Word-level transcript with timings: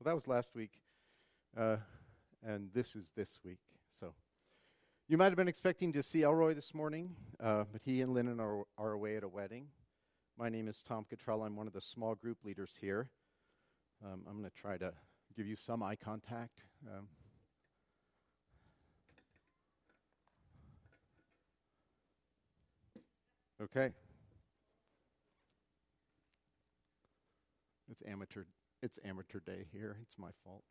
Well, 0.00 0.10
that 0.10 0.14
was 0.14 0.26
last 0.26 0.54
week, 0.54 0.80
uh, 1.58 1.76
and 2.42 2.70
this 2.72 2.96
is 2.96 3.04
this 3.18 3.38
week. 3.44 3.58
So 3.98 4.14
you 5.08 5.18
might 5.18 5.26
have 5.26 5.36
been 5.36 5.46
expecting 5.46 5.92
to 5.92 6.02
see 6.02 6.22
Elroy 6.22 6.54
this 6.54 6.72
morning, 6.72 7.14
uh, 7.38 7.64
but 7.70 7.82
he 7.84 8.00
and 8.00 8.14
Lennon 8.14 8.40
are, 8.40 8.62
are 8.78 8.92
away 8.92 9.18
at 9.18 9.24
a 9.24 9.28
wedding. 9.28 9.66
My 10.38 10.48
name 10.48 10.68
is 10.68 10.82
Tom 10.88 11.04
Cottrell. 11.10 11.42
I'm 11.42 11.54
one 11.54 11.66
of 11.66 11.74
the 11.74 11.82
small 11.82 12.14
group 12.14 12.38
leaders 12.46 12.70
here. 12.80 13.10
Um, 14.02 14.22
I'm 14.26 14.38
going 14.38 14.50
to 14.50 14.56
try 14.58 14.78
to 14.78 14.90
give 15.36 15.46
you 15.46 15.56
some 15.56 15.82
eye 15.82 15.96
contact. 15.96 16.62
Um, 16.88 17.06
okay. 23.62 23.90
It's 27.90 28.02
amateur 28.08 28.44
it's 28.82 28.98
amateur 29.04 29.40
day 29.40 29.66
here. 29.72 29.96
It's 30.02 30.18
my 30.18 30.30
fault. 30.44 30.64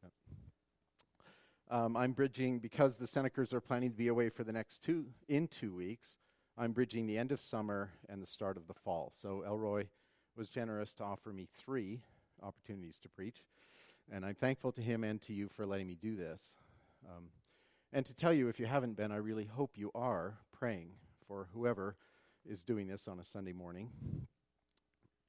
Um, 1.69 1.95
I'm 1.95 2.13
bridging 2.13 2.59
because 2.59 2.97
the 2.97 3.05
Senecas 3.05 3.53
are 3.53 3.61
planning 3.61 3.91
to 3.91 3.97
be 3.97 4.07
away 4.07 4.29
for 4.29 4.43
the 4.43 4.51
next 4.51 4.81
two 4.81 5.05
in 5.27 5.47
two 5.47 5.75
weeks. 5.75 6.17
I'm 6.57 6.71
bridging 6.71 7.05
the 7.05 7.17
end 7.17 7.31
of 7.31 7.39
summer 7.39 7.91
and 8.09 8.21
the 8.21 8.27
start 8.27 8.57
of 8.57 8.67
the 8.67 8.73
fall. 8.73 9.13
So 9.21 9.43
Elroy 9.45 9.85
was 10.35 10.49
generous 10.49 10.91
to 10.93 11.03
offer 11.03 11.31
me 11.31 11.47
three 11.63 12.01
opportunities 12.41 12.97
to 13.03 13.09
preach, 13.09 13.43
and 14.11 14.25
I'm 14.25 14.35
thankful 14.35 14.71
to 14.71 14.81
him 14.81 15.03
and 15.03 15.21
to 15.23 15.33
you 15.33 15.47
for 15.47 15.65
letting 15.65 15.87
me 15.87 15.95
do 16.01 16.15
this. 16.15 16.53
Um, 17.07 17.25
and 17.93 18.05
to 18.05 18.15
tell 18.15 18.33
you, 18.33 18.49
if 18.49 18.59
you 18.59 18.65
haven't 18.65 18.97
been, 18.97 19.11
I 19.11 19.17
really 19.17 19.45
hope 19.45 19.71
you 19.75 19.91
are 19.93 20.39
praying 20.51 20.89
for 21.27 21.47
whoever 21.53 21.95
is 22.45 22.63
doing 22.63 22.87
this 22.87 23.07
on 23.07 23.19
a 23.19 23.23
Sunday 23.23 23.53
morning. 23.53 23.91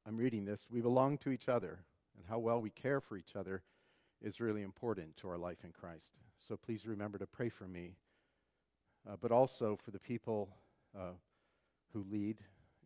I'm 0.07 0.17
reading 0.17 0.47
this. 0.47 0.67
We 0.71 0.81
belong 0.81 1.19
to 1.19 1.31
each 1.31 1.49
other 1.49 1.81
and 2.21 2.29
how 2.29 2.39
well 2.39 2.61
we 2.61 2.69
care 2.71 3.01
for 3.01 3.17
each 3.17 3.35
other 3.35 3.63
is 4.23 4.41
really 4.41 4.63
important 4.63 5.17
to 5.17 5.29
our 5.29 5.39
life 5.39 5.65
in 5.65 5.73
Christ. 5.73 6.13
So 6.47 6.57
please 6.57 6.87
remember 6.87 7.17
to 7.17 7.27
pray 7.27 7.49
for 7.49 7.67
me, 7.67 7.95
uh, 9.09 9.17
but 9.21 9.33
also 9.33 9.79
for 9.83 9.91
the 9.91 9.99
people 9.99 10.51
uh, 10.95 11.13
who 11.95 12.05
lead 12.11 12.37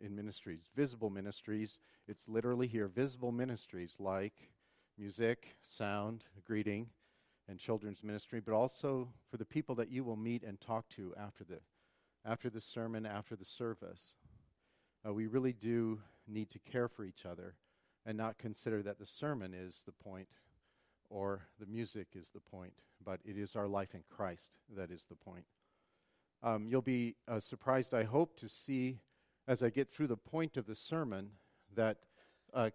in 0.00 0.14
ministries, 0.14 0.70
visible 0.76 1.10
ministries. 1.10 1.80
It's 2.06 2.28
literally 2.28 2.68
here 2.68 2.86
visible 2.86 3.32
ministries 3.32 3.96
like 3.98 4.50
music, 4.96 5.56
sound, 5.62 6.22
greeting, 6.44 6.86
and 7.48 7.58
children's 7.58 8.04
ministry, 8.04 8.40
but 8.40 8.54
also 8.54 9.08
for 9.28 9.36
the 9.36 9.44
people 9.44 9.74
that 9.74 9.90
you 9.90 10.04
will 10.04 10.16
meet 10.16 10.44
and 10.44 10.60
talk 10.60 10.88
to 10.90 11.12
after 11.18 11.42
the 11.42 11.58
after 12.24 12.48
the 12.48 12.60
sermon, 12.60 13.04
after 13.04 13.34
the 13.36 13.44
service. 13.44 14.14
Uh, 15.06 15.12
we 15.12 15.26
really 15.26 15.52
do 15.52 16.00
need 16.26 16.50
to 16.50 16.58
care 16.60 16.88
for 16.88 17.04
each 17.04 17.26
other 17.26 17.54
and 18.06 18.16
not 18.16 18.38
consider 18.38 18.82
that 18.82 18.98
the 18.98 19.06
sermon 19.06 19.54
is 19.54 19.82
the 19.86 19.92
point 19.92 20.28
or 21.10 21.42
the 21.58 21.66
music 21.66 22.08
is 22.14 22.28
the 22.34 22.40
point, 22.40 22.72
but 23.04 23.20
it 23.24 23.38
is 23.38 23.56
our 23.56 23.68
life 23.68 23.94
in 23.94 24.02
Christ 24.08 24.50
that 24.76 24.90
is 24.90 25.04
the 25.08 25.14
point. 25.14 25.44
Um, 26.42 26.66
you'll 26.68 26.82
be 26.82 27.16
uh, 27.28 27.40
surprised, 27.40 27.94
I 27.94 28.04
hope, 28.04 28.36
to 28.38 28.48
see 28.48 28.98
as 29.46 29.62
I 29.62 29.70
get 29.70 29.90
through 29.90 30.08
the 30.08 30.16
point 30.16 30.56
of 30.56 30.66
the 30.66 30.74
sermon 30.74 31.30
that 31.74 31.98
uh, 32.52 32.70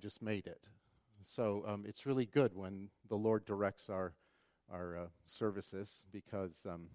just 0.00 0.22
made 0.22 0.46
it. 0.46 0.60
So 1.24 1.64
um, 1.66 1.84
it's 1.86 2.06
really 2.06 2.26
good 2.26 2.54
when 2.54 2.88
the 3.08 3.16
Lord 3.16 3.44
directs 3.44 3.90
our 3.90 4.14
our 4.72 4.96
uh, 4.96 5.06
services 5.24 6.02
because 6.12 6.66
um, 6.68 6.88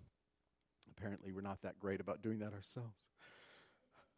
apparently 0.95 1.31
we're 1.31 1.41
not 1.41 1.61
that 1.63 1.79
great 1.79 1.99
about 1.99 2.21
doing 2.21 2.39
that 2.39 2.53
ourselves. 2.53 2.97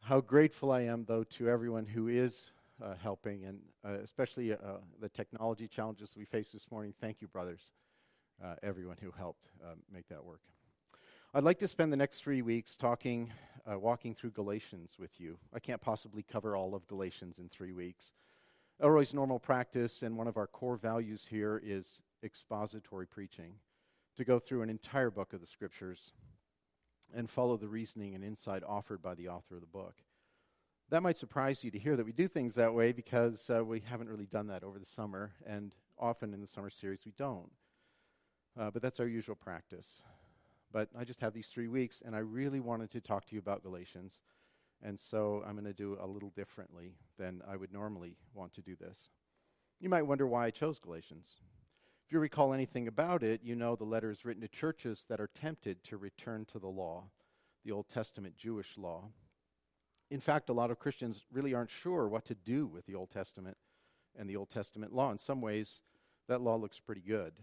How 0.02 0.22
grateful 0.22 0.72
I 0.72 0.82
am, 0.82 1.06
though, 1.06 1.24
to 1.24 1.50
everyone 1.50 1.86
who 1.86 2.08
is 2.08 2.52
uh, 2.84 2.94
helping, 3.02 3.46
and 3.46 3.60
uh, 3.86 4.00
especially 4.02 4.54
uh, 4.54 4.58
the 5.00 5.10
technology 5.10 5.68
challenges 5.68 6.16
we 6.18 6.26
faced 6.26 6.54
this 6.54 6.70
morning. 6.72 6.94
Thank 7.00 7.22
you, 7.22 7.28
brothers, 7.28 7.62
uh, 8.44 8.56
everyone 8.64 8.98
who 9.02 9.12
helped 9.12 9.48
um, 9.64 9.80
make 9.92 10.08
that 10.10 10.24
work. 10.24 10.42
I'd 11.34 11.44
like 11.44 11.60
to 11.60 11.68
spend 11.68 11.92
the 11.92 11.98
next 11.98 12.20
three 12.20 12.42
weeks 12.42 12.78
talking, 12.78 13.32
uh, 13.70 13.78
walking 13.78 14.16
through 14.16 14.32
Galatians 14.32 14.96
with 14.98 15.20
you. 15.20 15.38
I 15.54 15.60
can't 15.60 15.82
possibly 15.82 16.24
cover 16.24 16.56
all 16.56 16.74
of 16.74 16.88
Galatians 16.88 17.40
in 17.40 17.50
three 17.50 17.74
weeks. 17.74 18.14
Elroy's 18.82 19.14
normal 19.14 19.40
practice 19.40 20.02
and 20.02 20.18
one 20.18 20.28
of 20.28 20.38
our 20.38 20.48
core 20.48 20.78
values 20.78 21.28
here 21.30 21.62
is 21.64 22.02
expository 22.24 23.08
preaching, 23.08 23.56
to 24.18 24.24
go 24.24 24.40
through 24.40 24.62
an 24.62 24.70
entire 24.70 25.12
book 25.12 25.34
of 25.34 25.40
the 25.40 25.46
scriptures 25.46 26.14
and 27.14 27.30
follow 27.30 27.58
the 27.58 27.68
reasoning 27.68 28.16
and 28.16 28.24
insight 28.24 28.64
offered 28.68 29.02
by 29.02 29.14
the 29.14 29.28
author 29.28 29.56
of 29.56 29.62
the 29.62 29.68
book. 29.68 29.96
That 30.90 31.02
might 31.02 31.18
surprise 31.18 31.64
you 31.64 31.72
to 31.72 31.80
hear 31.80 31.96
that 31.96 32.06
we 32.06 32.12
do 32.12 32.28
things 32.28 32.54
that 32.56 32.74
way 32.74 32.92
because 32.92 33.50
uh, 33.50 33.66
we 33.66 33.80
haven't 33.80 34.08
really 34.08 34.28
done 34.28 34.48
that 34.48 34.64
over 34.64 34.78
the 34.78 34.86
summer, 34.86 35.32
and 35.46 35.74
often 35.98 36.32
in 36.32 36.42
the 36.42 36.48
summer 36.48 36.70
series 36.70 37.02
we 37.06 37.14
don't. 37.18 37.50
Uh, 38.60 38.70
but 38.70 38.84
that's 38.84 39.00
our 39.00 39.08
usual 39.08 39.36
practice. 39.36 40.04
But 40.72 40.90
I 40.96 41.04
just 41.04 41.22
have 41.22 41.34
these 41.34 41.48
three 41.48 41.68
weeks, 41.68 42.04
and 42.06 42.16
I 42.16 42.20
really 42.20 42.60
wanted 42.60 42.92
to 42.92 43.02
talk 43.02 43.26
to 43.26 43.34
you 43.34 43.40
about 43.40 43.64
Galatians, 43.64 44.20
and 44.84 45.00
so 45.00 45.44
I'm 45.46 45.54
going 45.54 45.66
to 45.66 45.74
do 45.74 45.98
a 46.00 46.06
little 46.06 46.32
differently 46.36 46.94
than 47.18 47.42
I 47.50 47.56
would 47.56 47.74
normally 47.74 48.16
want 48.36 48.54
to 48.54 48.62
do 48.62 48.76
this. 48.76 49.10
You 49.80 49.90
might 49.90 50.04
wonder 50.04 50.28
why 50.28 50.46
I 50.46 50.52
chose 50.52 50.78
Galatians. 50.78 51.26
If 52.06 52.14
you 52.14 52.20
recall 52.20 52.54
anything 52.54 52.88
about 52.88 53.24
it, 53.24 53.42
you 53.44 53.56
know 53.56 53.76
the 53.76 53.86
letter 53.86 54.12
is 54.12 54.24
written 54.24 54.44
to 54.44 54.48
churches 54.48 55.06
that 55.10 55.20
are 55.20 55.32
tempted 55.34 55.84
to 55.86 55.98
return 55.98 56.46
to 56.52 56.60
the 56.60 56.68
law, 56.68 57.06
the 57.64 57.72
Old 57.72 57.90
Testament 57.90 58.38
Jewish 58.38 58.78
law. 58.78 59.06
In 60.10 60.20
fact, 60.20 60.50
a 60.50 60.54
lot 60.54 60.72
of 60.72 60.80
Christians 60.80 61.24
really 61.32 61.54
aren't 61.54 61.72
sure 61.72 62.08
what 62.08 62.26
to 62.26 62.36
do 62.36 62.68
with 62.68 62.86
the 62.86 62.96
Old 62.96 63.12
Testament 63.12 63.58
and 64.18 64.30
the 64.30 64.36
Old 64.36 64.50
Testament 64.50 64.94
law. 64.94 65.12
In 65.12 65.18
some 65.18 65.42
ways, 65.42 65.82
that 66.28 66.42
law 66.42 66.56
looks 66.56 66.80
pretty 66.80 67.02
good. 67.02 67.34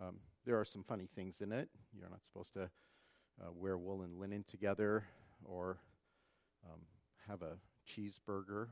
Um, 0.00 0.16
there 0.44 0.58
are 0.58 0.64
some 0.64 0.82
funny 0.82 1.08
things 1.14 1.40
in 1.40 1.52
it. 1.52 1.68
You're 1.96 2.08
not 2.08 2.24
supposed 2.24 2.54
to 2.54 2.62
uh, 2.62 3.52
wear 3.54 3.76
wool 3.78 4.02
and 4.02 4.18
linen 4.18 4.44
together 4.48 5.04
or 5.44 5.78
um, 6.64 6.80
have 7.28 7.42
a 7.42 7.56
cheeseburger. 7.88 8.68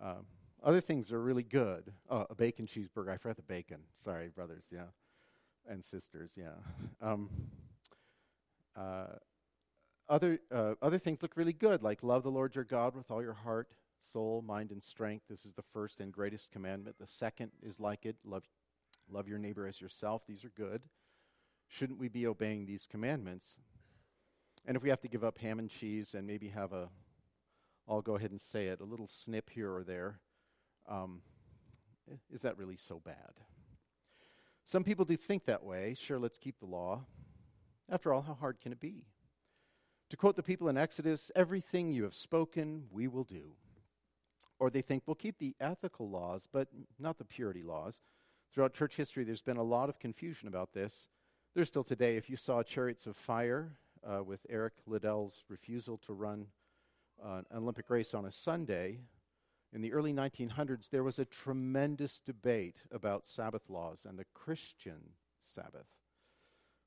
Um, 0.00 0.26
other 0.62 0.80
things 0.80 1.10
are 1.12 1.20
really 1.20 1.42
good. 1.42 1.92
Oh, 2.08 2.26
a 2.30 2.34
bacon 2.34 2.66
cheeseburger. 2.66 3.10
I 3.10 3.16
forgot 3.16 3.36
the 3.36 3.42
bacon. 3.42 3.78
Sorry, 4.04 4.28
brothers. 4.28 4.64
Yeah. 4.70 4.86
And 5.68 5.84
sisters. 5.84 6.32
Yeah. 6.36 6.54
Um, 7.00 7.30
uh, 8.76 9.06
other, 10.08 10.40
uh, 10.50 10.74
other 10.82 10.98
things 10.98 11.22
look 11.22 11.36
really 11.36 11.52
good, 11.52 11.82
like 11.82 12.02
love 12.02 12.22
the 12.22 12.30
Lord 12.30 12.54
your 12.54 12.64
God 12.64 12.94
with 12.94 13.10
all 13.10 13.22
your 13.22 13.32
heart, 13.32 13.68
soul, 13.98 14.42
mind, 14.46 14.70
and 14.70 14.82
strength. 14.82 15.24
This 15.28 15.44
is 15.44 15.54
the 15.54 15.64
first 15.72 16.00
and 16.00 16.12
greatest 16.12 16.50
commandment. 16.50 16.96
The 16.98 17.06
second 17.06 17.52
is 17.62 17.80
like 17.80 18.04
it 18.04 18.16
love, 18.24 18.44
love 19.10 19.28
your 19.28 19.38
neighbor 19.38 19.66
as 19.66 19.80
yourself. 19.80 20.22
These 20.26 20.44
are 20.44 20.52
good. 20.56 20.82
Shouldn't 21.68 21.98
we 21.98 22.08
be 22.08 22.26
obeying 22.26 22.66
these 22.66 22.86
commandments? 22.90 23.56
And 24.66 24.76
if 24.76 24.82
we 24.82 24.90
have 24.90 25.00
to 25.00 25.08
give 25.08 25.24
up 25.24 25.38
ham 25.38 25.58
and 25.58 25.70
cheese 25.70 26.14
and 26.14 26.26
maybe 26.26 26.48
have 26.48 26.72
a, 26.72 26.88
I'll 27.88 28.02
go 28.02 28.16
ahead 28.16 28.30
and 28.30 28.40
say 28.40 28.66
it, 28.66 28.80
a 28.80 28.84
little 28.84 29.08
snip 29.08 29.50
here 29.50 29.72
or 29.72 29.82
there, 29.82 30.20
um, 30.88 31.22
is 32.32 32.42
that 32.42 32.58
really 32.58 32.76
so 32.76 33.00
bad? 33.04 33.32
Some 34.64 34.84
people 34.84 35.04
do 35.04 35.16
think 35.16 35.46
that 35.46 35.64
way. 35.64 35.96
Sure, 35.98 36.18
let's 36.18 36.38
keep 36.38 36.58
the 36.60 36.66
law. 36.66 37.04
After 37.90 38.12
all, 38.12 38.22
how 38.22 38.34
hard 38.34 38.60
can 38.60 38.72
it 38.72 38.80
be? 38.80 39.04
To 40.12 40.16
quote 40.18 40.36
the 40.36 40.42
people 40.42 40.68
in 40.68 40.76
Exodus, 40.76 41.30
everything 41.34 41.90
you 41.90 42.02
have 42.02 42.14
spoken, 42.14 42.84
we 42.90 43.08
will 43.08 43.24
do. 43.24 43.52
Or 44.58 44.68
they 44.68 44.82
think 44.82 45.04
we'll 45.06 45.14
keep 45.14 45.38
the 45.38 45.56
ethical 45.58 46.10
laws, 46.10 46.46
but 46.52 46.68
not 46.98 47.16
the 47.16 47.24
purity 47.24 47.62
laws. 47.62 48.02
Throughout 48.52 48.74
church 48.74 48.94
history, 48.94 49.24
there's 49.24 49.40
been 49.40 49.56
a 49.56 49.62
lot 49.62 49.88
of 49.88 49.98
confusion 49.98 50.48
about 50.48 50.74
this. 50.74 51.08
There's 51.54 51.68
still 51.68 51.82
today. 51.82 52.18
If 52.18 52.28
you 52.28 52.36
saw 52.36 52.62
Chariots 52.62 53.06
of 53.06 53.16
Fire 53.16 53.78
uh, 54.06 54.22
with 54.22 54.44
Eric 54.50 54.74
Liddell's 54.86 55.44
refusal 55.48 55.96
to 56.04 56.12
run 56.12 56.48
uh, 57.24 57.40
an 57.50 57.56
Olympic 57.56 57.88
race 57.88 58.12
on 58.12 58.26
a 58.26 58.30
Sunday, 58.30 58.98
in 59.72 59.80
the 59.80 59.94
early 59.94 60.12
1900s, 60.12 60.90
there 60.90 61.04
was 61.04 61.20
a 61.20 61.24
tremendous 61.24 62.20
debate 62.20 62.82
about 62.92 63.26
Sabbath 63.26 63.70
laws 63.70 64.04
and 64.06 64.18
the 64.18 64.26
Christian 64.34 65.14
Sabbath. 65.40 65.88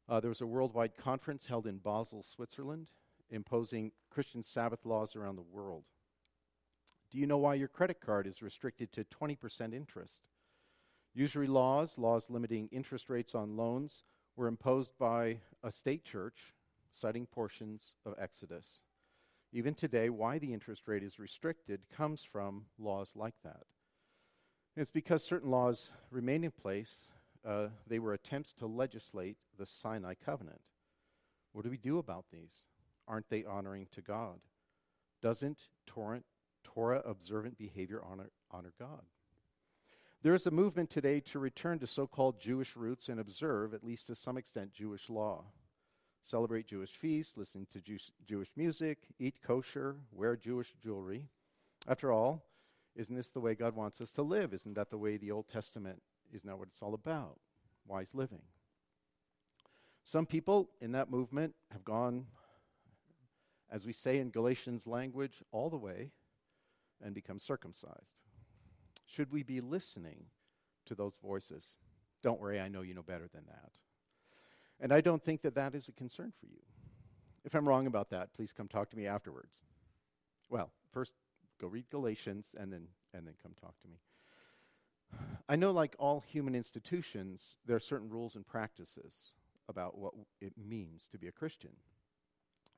Uh, 0.07 0.19
there 0.19 0.29
was 0.29 0.41
a 0.41 0.45
worldwide 0.45 0.95
conference 0.95 1.47
held 1.47 1.65
in 1.65 1.79
Basel, 1.79 2.21
Switzerland, 2.21 2.91
imposing 3.29 3.91
Christian 4.09 4.43
Sabbath 4.43 4.85
laws 4.85 5.15
around 5.15 5.35
the 5.35 5.41
world. 5.41 5.83
Do 7.11 7.17
you 7.17 7.27
know 7.27 7.37
why 7.37 7.55
your 7.55 7.67
credit 7.67 8.01
card 8.01 8.27
is 8.27 8.41
restricted 8.41 8.91
to 8.93 9.05
20% 9.05 9.73
interest? 9.73 10.21
Usury 11.13 11.47
laws, 11.47 11.97
laws 11.97 12.29
limiting 12.29 12.67
interest 12.71 13.09
rates 13.09 13.33
on 13.33 13.55
loans, 13.55 14.03
were 14.35 14.47
imposed 14.47 14.97
by 14.97 15.37
a 15.63 15.71
state 15.71 16.03
church, 16.03 16.53
citing 16.91 17.25
portions 17.25 17.95
of 18.05 18.15
Exodus. 18.19 18.81
Even 19.53 19.73
today, 19.73 20.09
why 20.09 20.37
the 20.37 20.53
interest 20.53 20.83
rate 20.87 21.03
is 21.03 21.17
restricted 21.17 21.81
comes 21.95 22.23
from 22.23 22.65
laws 22.77 23.11
like 23.15 23.35
that. 23.43 23.63
it's 24.75 24.91
because 24.91 25.23
certain 25.23 25.49
laws 25.49 25.89
remain 26.11 26.43
in 26.43 26.51
place. 26.51 27.03
Uh, 27.45 27.67
they 27.87 27.99
were 27.99 28.13
attempts 28.13 28.51
to 28.51 28.65
legislate 28.65 29.37
the 29.57 29.65
Sinai 29.65 30.15
covenant. 30.15 30.59
What 31.53 31.63
do 31.63 31.71
we 31.71 31.77
do 31.77 31.97
about 31.99 32.25
these? 32.33 32.67
Aren't 33.07 33.29
they 33.29 33.43
honoring 33.43 33.87
to 33.91 34.01
God? 34.01 34.39
Doesn't 35.21 35.67
Torah 35.85 36.21
observant 37.05 37.57
behavior 37.57 38.01
honor, 38.03 38.29
honor 38.51 38.73
God? 38.79 39.03
There 40.21 40.33
is 40.33 40.47
a 40.47 40.51
movement 40.51 40.89
today 40.89 41.19
to 41.19 41.39
return 41.39 41.77
to 41.79 41.87
so 41.87 42.07
called 42.07 42.39
Jewish 42.39 42.75
roots 42.75 43.09
and 43.09 43.19
observe, 43.19 43.73
at 43.73 43.83
least 43.83 44.07
to 44.07 44.15
some 44.15 44.37
extent, 44.37 44.73
Jewish 44.73 45.09
law. 45.09 45.43
Celebrate 46.23 46.67
Jewish 46.67 46.89
feasts, 46.89 47.37
listen 47.37 47.67
to 47.71 47.79
Jew- 47.79 47.99
Jewish 48.25 48.49
music, 48.55 48.97
eat 49.19 49.43
kosher, 49.43 49.97
wear 50.11 50.35
Jewish 50.35 50.73
jewelry. 50.81 51.27
After 51.87 52.11
all, 52.11 52.43
isn't 52.95 53.15
this 53.15 53.29
the 53.29 53.39
way 53.39 53.53
God 53.53 53.75
wants 53.75 54.01
us 54.01 54.11
to 54.13 54.23
live? 54.23 54.53
Isn't 54.53 54.73
that 54.73 54.89
the 54.89 54.97
way 54.97 55.17
the 55.17 55.29
Old 55.31 55.47
Testament 55.47 56.01
is 56.33 56.43
not 56.43 56.57
what 56.57 56.69
it's 56.69 56.81
all 56.81 56.95
about? 56.95 57.37
Wise 57.85 58.15
living. 58.15 58.41
Some 60.03 60.25
people 60.25 60.69
in 60.81 60.93
that 60.93 61.11
movement 61.11 61.53
have 61.71 61.83
gone, 61.83 62.25
as 63.75 63.85
we 63.85 63.91
say 63.91 64.19
in 64.19 64.29
Galatians 64.29 64.87
language, 64.87 65.43
all 65.51 65.69
the 65.69 65.75
way 65.75 66.11
and 67.03 67.13
become 67.13 67.39
circumcised. 67.39 68.15
Should 69.05 69.33
we 69.33 69.43
be 69.43 69.59
listening 69.59 70.27
to 70.85 70.95
those 70.95 71.17
voices? 71.21 71.75
Don't 72.23 72.39
worry, 72.39 72.61
I 72.61 72.69
know 72.69 72.83
you 72.83 72.93
know 72.93 73.03
better 73.03 73.27
than 73.33 73.43
that. 73.47 73.73
And 74.79 74.93
I 74.93 75.01
don't 75.01 75.21
think 75.21 75.41
that 75.41 75.55
that 75.55 75.75
is 75.75 75.89
a 75.89 75.91
concern 75.91 76.31
for 76.39 76.45
you. 76.45 76.61
If 77.43 77.53
I'm 77.53 77.67
wrong 77.67 77.85
about 77.85 78.11
that, 78.11 78.33
please 78.33 78.53
come 78.53 78.69
talk 78.69 78.89
to 78.91 78.97
me 78.97 79.07
afterwards. 79.07 79.51
Well, 80.49 80.71
first 80.93 81.11
go 81.59 81.67
read 81.67 81.89
Galatians 81.89 82.55
and 82.57 82.71
then 82.71 82.87
and 83.13 83.27
then 83.27 83.33
come 83.43 83.55
talk 83.59 83.75
to 83.81 83.87
me. 83.89 83.97
I 85.49 85.57
know 85.57 85.71
like 85.71 85.95
all 85.99 86.23
human 86.25 86.55
institutions, 86.55 87.55
there 87.65 87.75
are 87.75 87.81
certain 87.81 88.09
rules 88.09 88.35
and 88.35 88.47
practices 88.47 89.33
about 89.67 89.97
what 89.97 90.13
it 90.39 90.53
means 90.57 91.09
to 91.11 91.17
be 91.17 91.27
a 91.27 91.33
Christian. 91.33 91.71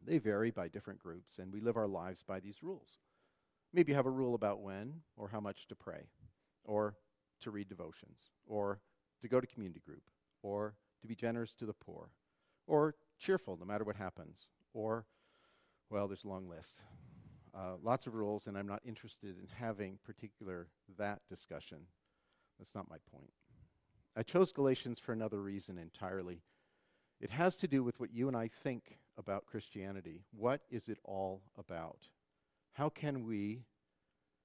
They 0.06 0.18
vary 0.20 0.52
by 0.52 0.68
different 0.68 1.00
groups 1.00 1.40
and 1.40 1.52
we 1.52 1.60
live 1.60 1.78
our 1.78 1.88
lives 1.88 2.24
by 2.24 2.40
these 2.40 2.64
rules. 2.64 3.00
Maybe 3.74 3.92
you 3.92 3.96
have 3.96 4.06
a 4.06 4.12
rule 4.12 4.36
about 4.36 4.62
when 4.62 5.02
or 5.18 5.28
how 5.28 5.40
much 5.40 5.68
to 5.68 5.76
pray, 5.76 6.08
or 6.64 6.96
to 7.42 7.52
read 7.52 7.68
devotions, 7.70 8.32
or 8.46 8.80
to 9.22 9.28
go 9.28 9.42
to 9.42 9.48
community 9.48 9.82
group, 9.86 10.04
or 10.42 10.76
to 11.02 11.08
be 11.08 11.16
generous 11.16 11.54
to 11.56 11.66
the 11.66 11.74
poor, 11.74 12.10
or 12.66 12.96
cheerful 13.20 13.58
no 13.58 13.66
matter 13.66 13.84
what 13.84 13.96
happens, 13.96 14.50
or, 14.74 15.06
well, 15.90 16.08
there's 16.08 16.24
a 16.24 16.28
long 16.28 16.48
list. 16.48 16.80
Uh, 17.54 17.74
lots 17.82 18.08
of 18.08 18.14
rules, 18.14 18.48
and 18.48 18.58
I'm 18.58 18.68
not 18.68 18.82
interested 18.86 19.38
in 19.38 19.48
having 19.60 19.98
particular 20.06 20.68
that 20.98 21.22
discussion. 21.30 21.80
That's 22.60 22.76
not 22.76 22.90
my 22.90 22.98
point. 23.12 23.32
I 24.16 24.24
chose 24.24 24.52
Galatians 24.52 25.00
for 25.00 25.14
another 25.14 25.42
reason 25.42 25.78
entirely. 25.78 26.42
It 27.20 27.32
has 27.32 27.56
to 27.58 27.68
do 27.68 27.84
with 27.84 28.00
what 28.00 28.14
you 28.14 28.28
and 28.28 28.38
I 28.38 28.50
think 28.64 29.00
about 29.18 29.46
Christianity. 29.46 30.22
What 30.32 30.62
is 30.70 30.90
it 30.90 31.00
all 31.04 31.42
about? 31.58 32.08
how 32.78 32.90
can 32.90 33.26
we 33.26 33.64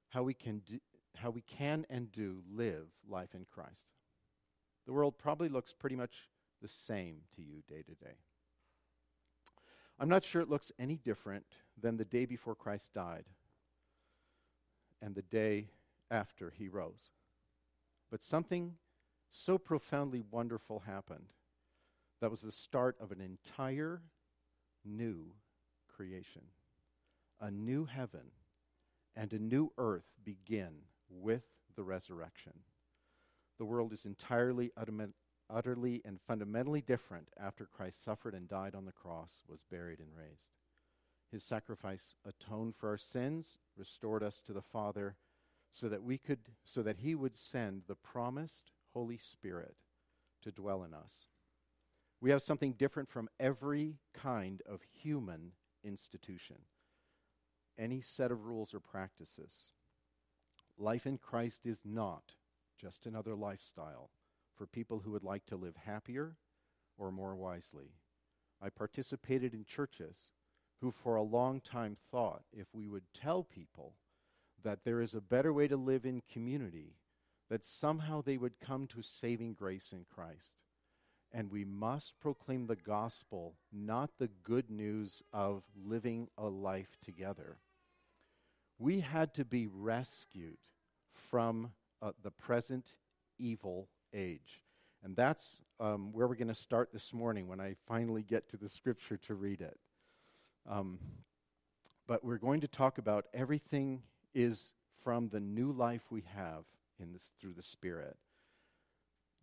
how 0.08 0.22
we 0.22 0.32
can 0.32 0.60
do, 0.60 0.78
how 1.16 1.28
we 1.30 1.42
can 1.42 1.86
and 1.90 2.10
do 2.12 2.42
live 2.50 2.86
life 3.08 3.34
in 3.34 3.44
Christ. 3.44 3.86
The 4.86 4.92
world 4.92 5.18
probably 5.18 5.48
looks 5.48 5.72
pretty 5.72 5.96
much 5.96 6.28
the 6.60 6.68
same 6.68 7.18
to 7.36 7.42
you 7.42 7.62
day 7.68 7.82
to 7.82 7.94
day. 7.94 8.16
I'm 9.98 10.08
not 10.08 10.24
sure 10.24 10.40
it 10.40 10.50
looks 10.50 10.72
any 10.78 10.96
different 10.96 11.44
than 11.80 11.96
the 11.96 12.04
day 12.04 12.24
before 12.24 12.54
Christ 12.54 12.92
died 12.94 13.24
and 15.00 15.14
the 15.14 15.22
day 15.22 15.68
after 16.10 16.52
he 16.56 16.68
rose. 16.68 17.12
But 18.10 18.22
something 18.22 18.74
so 19.30 19.58
profoundly 19.58 20.22
wonderful 20.30 20.80
happened 20.86 21.32
that 22.20 22.30
was 22.30 22.40
the 22.40 22.52
start 22.52 22.96
of 23.00 23.12
an 23.12 23.20
entire 23.20 24.02
new 24.84 25.32
creation 25.94 26.42
a 27.42 27.50
new 27.50 27.84
heaven 27.84 28.30
and 29.16 29.32
a 29.32 29.38
new 29.38 29.72
earth 29.76 30.06
begin 30.24 30.70
with 31.10 31.42
the 31.76 31.82
resurrection. 31.82 32.52
The 33.58 33.64
world 33.64 33.92
is 33.92 34.06
entirely, 34.06 34.70
utterly, 35.50 36.02
and 36.04 36.20
fundamentally 36.26 36.80
different 36.80 37.28
after 37.38 37.66
Christ 37.66 38.04
suffered 38.04 38.34
and 38.34 38.48
died 38.48 38.74
on 38.74 38.84
the 38.84 38.92
cross, 38.92 39.42
was 39.48 39.64
buried, 39.70 39.98
and 39.98 40.08
raised. 40.16 40.52
His 41.32 41.42
sacrifice 41.42 42.14
atoned 42.24 42.76
for 42.76 42.90
our 42.90 42.96
sins, 42.96 43.58
restored 43.76 44.22
us 44.22 44.40
to 44.46 44.52
the 44.52 44.62
Father, 44.62 45.16
so 45.72 45.88
that 45.88 46.02
we 46.02 46.18
could, 46.18 46.40
so 46.64 46.82
that 46.82 46.98
He 46.98 47.14
would 47.14 47.34
send 47.34 47.82
the 47.88 47.96
promised 47.96 48.70
Holy 48.92 49.18
Spirit 49.18 49.76
to 50.42 50.52
dwell 50.52 50.84
in 50.84 50.94
us. 50.94 51.31
We 52.22 52.30
have 52.30 52.40
something 52.40 52.74
different 52.74 53.10
from 53.10 53.28
every 53.40 53.96
kind 54.14 54.62
of 54.64 54.80
human 55.02 55.52
institution 55.82 56.56
any 57.78 58.00
set 58.02 58.30
of 58.30 58.44
rules 58.44 58.74
or 58.74 58.80
practices. 58.80 59.70
Life 60.78 61.06
in 61.06 61.16
Christ 61.18 61.64
is 61.64 61.80
not 61.84 62.34
just 62.78 63.06
another 63.06 63.34
lifestyle 63.34 64.10
for 64.54 64.66
people 64.66 65.00
who 65.00 65.10
would 65.10 65.24
like 65.24 65.46
to 65.46 65.56
live 65.56 65.74
happier 65.74 66.36
or 66.98 67.10
more 67.10 67.34
wisely. 67.34 67.94
I 68.60 68.68
participated 68.68 69.54
in 69.54 69.64
churches 69.64 70.30
who, 70.80 70.92
for 70.92 71.16
a 71.16 71.22
long 71.22 71.60
time, 71.60 71.96
thought 72.10 72.42
if 72.52 72.66
we 72.74 72.86
would 72.86 73.04
tell 73.14 73.42
people 73.42 73.94
that 74.62 74.84
there 74.84 75.00
is 75.00 75.14
a 75.14 75.20
better 75.20 75.52
way 75.52 75.66
to 75.66 75.76
live 75.76 76.04
in 76.04 76.22
community, 76.30 76.98
that 77.48 77.64
somehow 77.64 78.20
they 78.22 78.36
would 78.36 78.60
come 78.60 78.86
to 78.88 79.02
saving 79.02 79.54
grace 79.54 79.92
in 79.92 80.04
Christ. 80.14 80.58
And 81.34 81.50
we 81.50 81.64
must 81.64 82.12
proclaim 82.20 82.66
the 82.66 82.76
gospel, 82.76 83.54
not 83.72 84.10
the 84.18 84.28
good 84.42 84.70
news 84.70 85.22
of 85.32 85.62
living 85.86 86.28
a 86.36 86.46
life 86.46 86.96
together. 87.02 87.56
We 88.78 89.00
had 89.00 89.32
to 89.34 89.44
be 89.44 89.66
rescued 89.66 90.58
from 91.30 91.72
uh, 92.02 92.12
the 92.22 92.30
present 92.30 92.92
evil 93.38 93.88
age. 94.12 94.60
And 95.02 95.16
that's 95.16 95.48
um, 95.80 96.12
where 96.12 96.28
we're 96.28 96.34
going 96.34 96.48
to 96.48 96.54
start 96.54 96.90
this 96.92 97.12
morning 97.12 97.48
when 97.48 97.60
I 97.60 97.76
finally 97.88 98.22
get 98.22 98.48
to 98.50 98.56
the 98.56 98.68
scripture 98.68 99.16
to 99.16 99.34
read 99.34 99.60
it. 99.60 99.78
Um, 100.68 100.98
but 102.06 102.24
we're 102.24 102.38
going 102.38 102.60
to 102.60 102.68
talk 102.68 102.98
about 102.98 103.26
everything 103.32 104.02
is 104.34 104.74
from 105.02 105.28
the 105.28 105.40
new 105.40 105.72
life 105.72 106.02
we 106.10 106.22
have 106.34 106.64
in 107.00 107.12
this, 107.12 107.22
through 107.40 107.54
the 107.54 107.62
Spirit. 107.62 108.16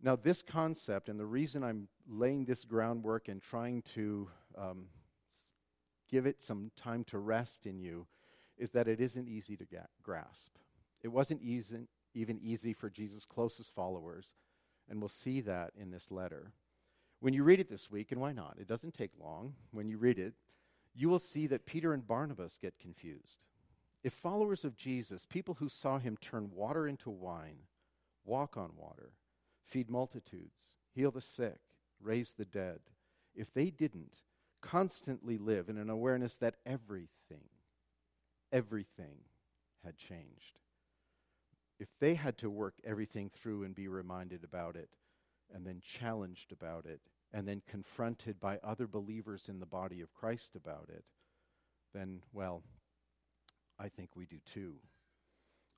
Now, 0.02 0.16
this 0.16 0.40
concept, 0.40 1.08
and 1.08 1.20
the 1.20 1.26
reason 1.26 1.62
I'm 1.62 1.88
laying 2.08 2.46
this 2.46 2.64
groundwork 2.64 3.28
and 3.28 3.42
trying 3.42 3.82
to 3.94 4.28
um, 4.56 4.86
give 6.10 6.24
it 6.24 6.40
some 6.40 6.70
time 6.74 7.04
to 7.04 7.18
rest 7.18 7.66
in 7.66 7.78
you, 7.78 8.06
is 8.56 8.70
that 8.70 8.88
it 8.88 9.00
isn't 9.00 9.28
easy 9.28 9.56
to 9.56 9.66
grasp. 10.02 10.52
It 11.02 11.08
wasn't 11.08 11.42
easy, 11.42 11.86
even 12.14 12.38
easy 12.42 12.72
for 12.72 12.88
Jesus' 12.88 13.24
closest 13.26 13.74
followers, 13.74 14.34
and 14.88 15.00
we'll 15.00 15.08
see 15.08 15.40
that 15.42 15.72
in 15.78 15.90
this 15.90 16.10
letter. 16.10 16.52
When 17.20 17.34
you 17.34 17.44
read 17.44 17.60
it 17.60 17.68
this 17.68 17.90
week, 17.90 18.10
and 18.10 18.20
why 18.20 18.32
not? 18.32 18.56
It 18.58 18.68
doesn't 18.68 18.94
take 18.94 19.10
long. 19.22 19.54
When 19.70 19.88
you 19.88 19.98
read 19.98 20.18
it, 20.18 20.32
you 20.94 21.10
will 21.10 21.18
see 21.18 21.46
that 21.48 21.66
Peter 21.66 21.92
and 21.92 22.06
Barnabas 22.06 22.58
get 22.60 22.78
confused. 22.78 23.44
If 24.02 24.14
followers 24.14 24.64
of 24.64 24.76
Jesus, 24.76 25.26
people 25.26 25.54
who 25.54 25.68
saw 25.68 25.98
him 25.98 26.16
turn 26.16 26.50
water 26.54 26.88
into 26.88 27.10
wine, 27.10 27.58
walk 28.24 28.56
on 28.56 28.70
water, 28.76 29.12
feed 29.70 29.88
multitudes, 29.88 30.58
heal 30.92 31.10
the 31.10 31.20
sick, 31.20 31.60
raise 32.00 32.32
the 32.32 32.44
dead, 32.44 32.80
if 33.34 33.52
they 33.54 33.70
didn't 33.70 34.16
constantly 34.60 35.38
live 35.38 35.68
in 35.68 35.78
an 35.78 35.88
awareness 35.88 36.36
that 36.36 36.56
everything, 36.66 37.48
everything 38.52 39.16
had 39.84 39.96
changed, 39.96 40.58
if 41.78 41.88
they 42.00 42.14
had 42.14 42.36
to 42.38 42.50
work 42.50 42.74
everything 42.84 43.30
through 43.30 43.62
and 43.62 43.74
be 43.74 43.88
reminded 43.88 44.44
about 44.44 44.76
it, 44.76 44.90
and 45.54 45.66
then 45.66 45.80
challenged 45.80 46.52
about 46.52 46.84
it, 46.84 47.00
and 47.32 47.46
then 47.46 47.62
confronted 47.66 48.38
by 48.40 48.58
other 48.62 48.86
believers 48.86 49.48
in 49.48 49.60
the 49.60 49.66
body 49.66 50.00
of 50.00 50.12
Christ 50.12 50.56
about 50.56 50.88
it, 50.88 51.04
then, 51.94 52.20
well, 52.32 52.62
I 53.78 53.88
think 53.88 54.10
we 54.14 54.26
do 54.26 54.38
too. 54.44 54.74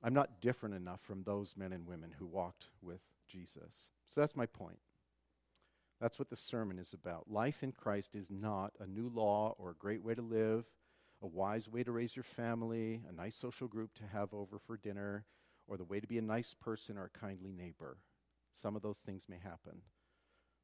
I'm 0.03 0.15
not 0.15 0.41
different 0.41 0.75
enough 0.75 1.01
from 1.03 1.23
those 1.23 1.55
men 1.57 1.73
and 1.73 1.87
women 1.87 2.13
who 2.19 2.27
walked 2.27 2.67
with 2.83 3.01
Jesus. 3.29 3.91
So 4.09 4.21
that's 4.21 4.37
my 4.37 4.47
point. 4.47 4.79
That's 6.01 6.19
what 6.19 6.31
the 6.31 6.37
sermon 6.37 6.79
is 6.79 6.93
about. 6.93 7.31
Life 7.31 7.63
in 7.63 7.71
Christ 7.71 8.17
is 8.17 8.29
not 8.31 8.73
a 8.81 8.87
new 8.87 9.09
law 9.09 9.55
or 9.59 9.71
a 9.71 9.75
great 9.75 10.03
way 10.03 10.15
to 10.17 10.23
live, 10.23 10.65
a 11.23 11.27
wise 11.29 11.69
way 11.69 11.85
to 11.85 11.93
raise 11.93 12.17
your 12.17 12.25
family, 12.25 13.03
a 13.09 13.13
nice 13.13 13.37
social 13.37 13.69
group 13.69 13.95
to 13.95 14.03
have 14.13 14.35
over 14.35 14.59
for 14.59 14.77
dinner, 14.77 15.25
or 15.69 15.77
the 15.77 15.85
way 15.85 16.01
to 16.01 16.09
be 16.09 16.19
a 16.19 16.23
nice 16.23 16.55
person 16.55 16.99
or 16.99 17.05
a 17.05 17.19
kindly 17.19 17.53
neighbor. 17.53 17.99
Some 18.61 18.75
of 18.75 18.83
those 18.83 18.99
things 18.99 19.27
may 19.29 19.39
happen. 19.39 19.83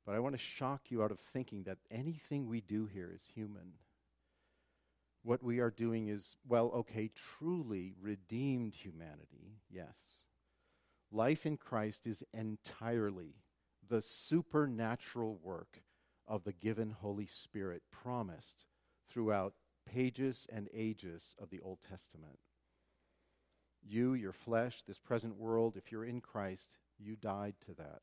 But 0.04 0.16
I 0.16 0.18
want 0.18 0.34
to 0.34 0.42
shock 0.42 0.90
you 0.90 1.02
out 1.02 1.12
of 1.12 1.20
thinking 1.20 1.62
that 1.64 1.78
anything 1.90 2.48
we 2.48 2.60
do 2.60 2.86
here 2.86 3.12
is 3.14 3.22
human. 3.34 3.74
What 5.22 5.42
we 5.42 5.58
are 5.58 5.70
doing 5.70 6.08
is, 6.08 6.36
well, 6.46 6.70
okay, 6.74 7.10
truly 7.14 7.94
redeemed 8.00 8.74
humanity, 8.74 9.58
yes. 9.70 9.96
Life 11.10 11.44
in 11.44 11.56
Christ 11.56 12.06
is 12.06 12.22
entirely 12.32 13.34
the 13.88 14.02
supernatural 14.02 15.38
work 15.42 15.82
of 16.26 16.44
the 16.44 16.52
given 16.52 16.90
Holy 16.90 17.26
Spirit 17.26 17.82
promised 17.90 18.66
throughout 19.08 19.54
pages 19.86 20.46
and 20.52 20.68
ages 20.74 21.34
of 21.40 21.50
the 21.50 21.60
Old 21.60 21.78
Testament. 21.80 22.38
You, 23.82 24.12
your 24.14 24.32
flesh, 24.32 24.82
this 24.82 24.98
present 24.98 25.36
world, 25.36 25.76
if 25.76 25.90
you're 25.90 26.04
in 26.04 26.20
Christ, 26.20 26.76
You 26.98 27.16
died 27.16 27.54
to 27.66 27.74
that. 27.74 28.00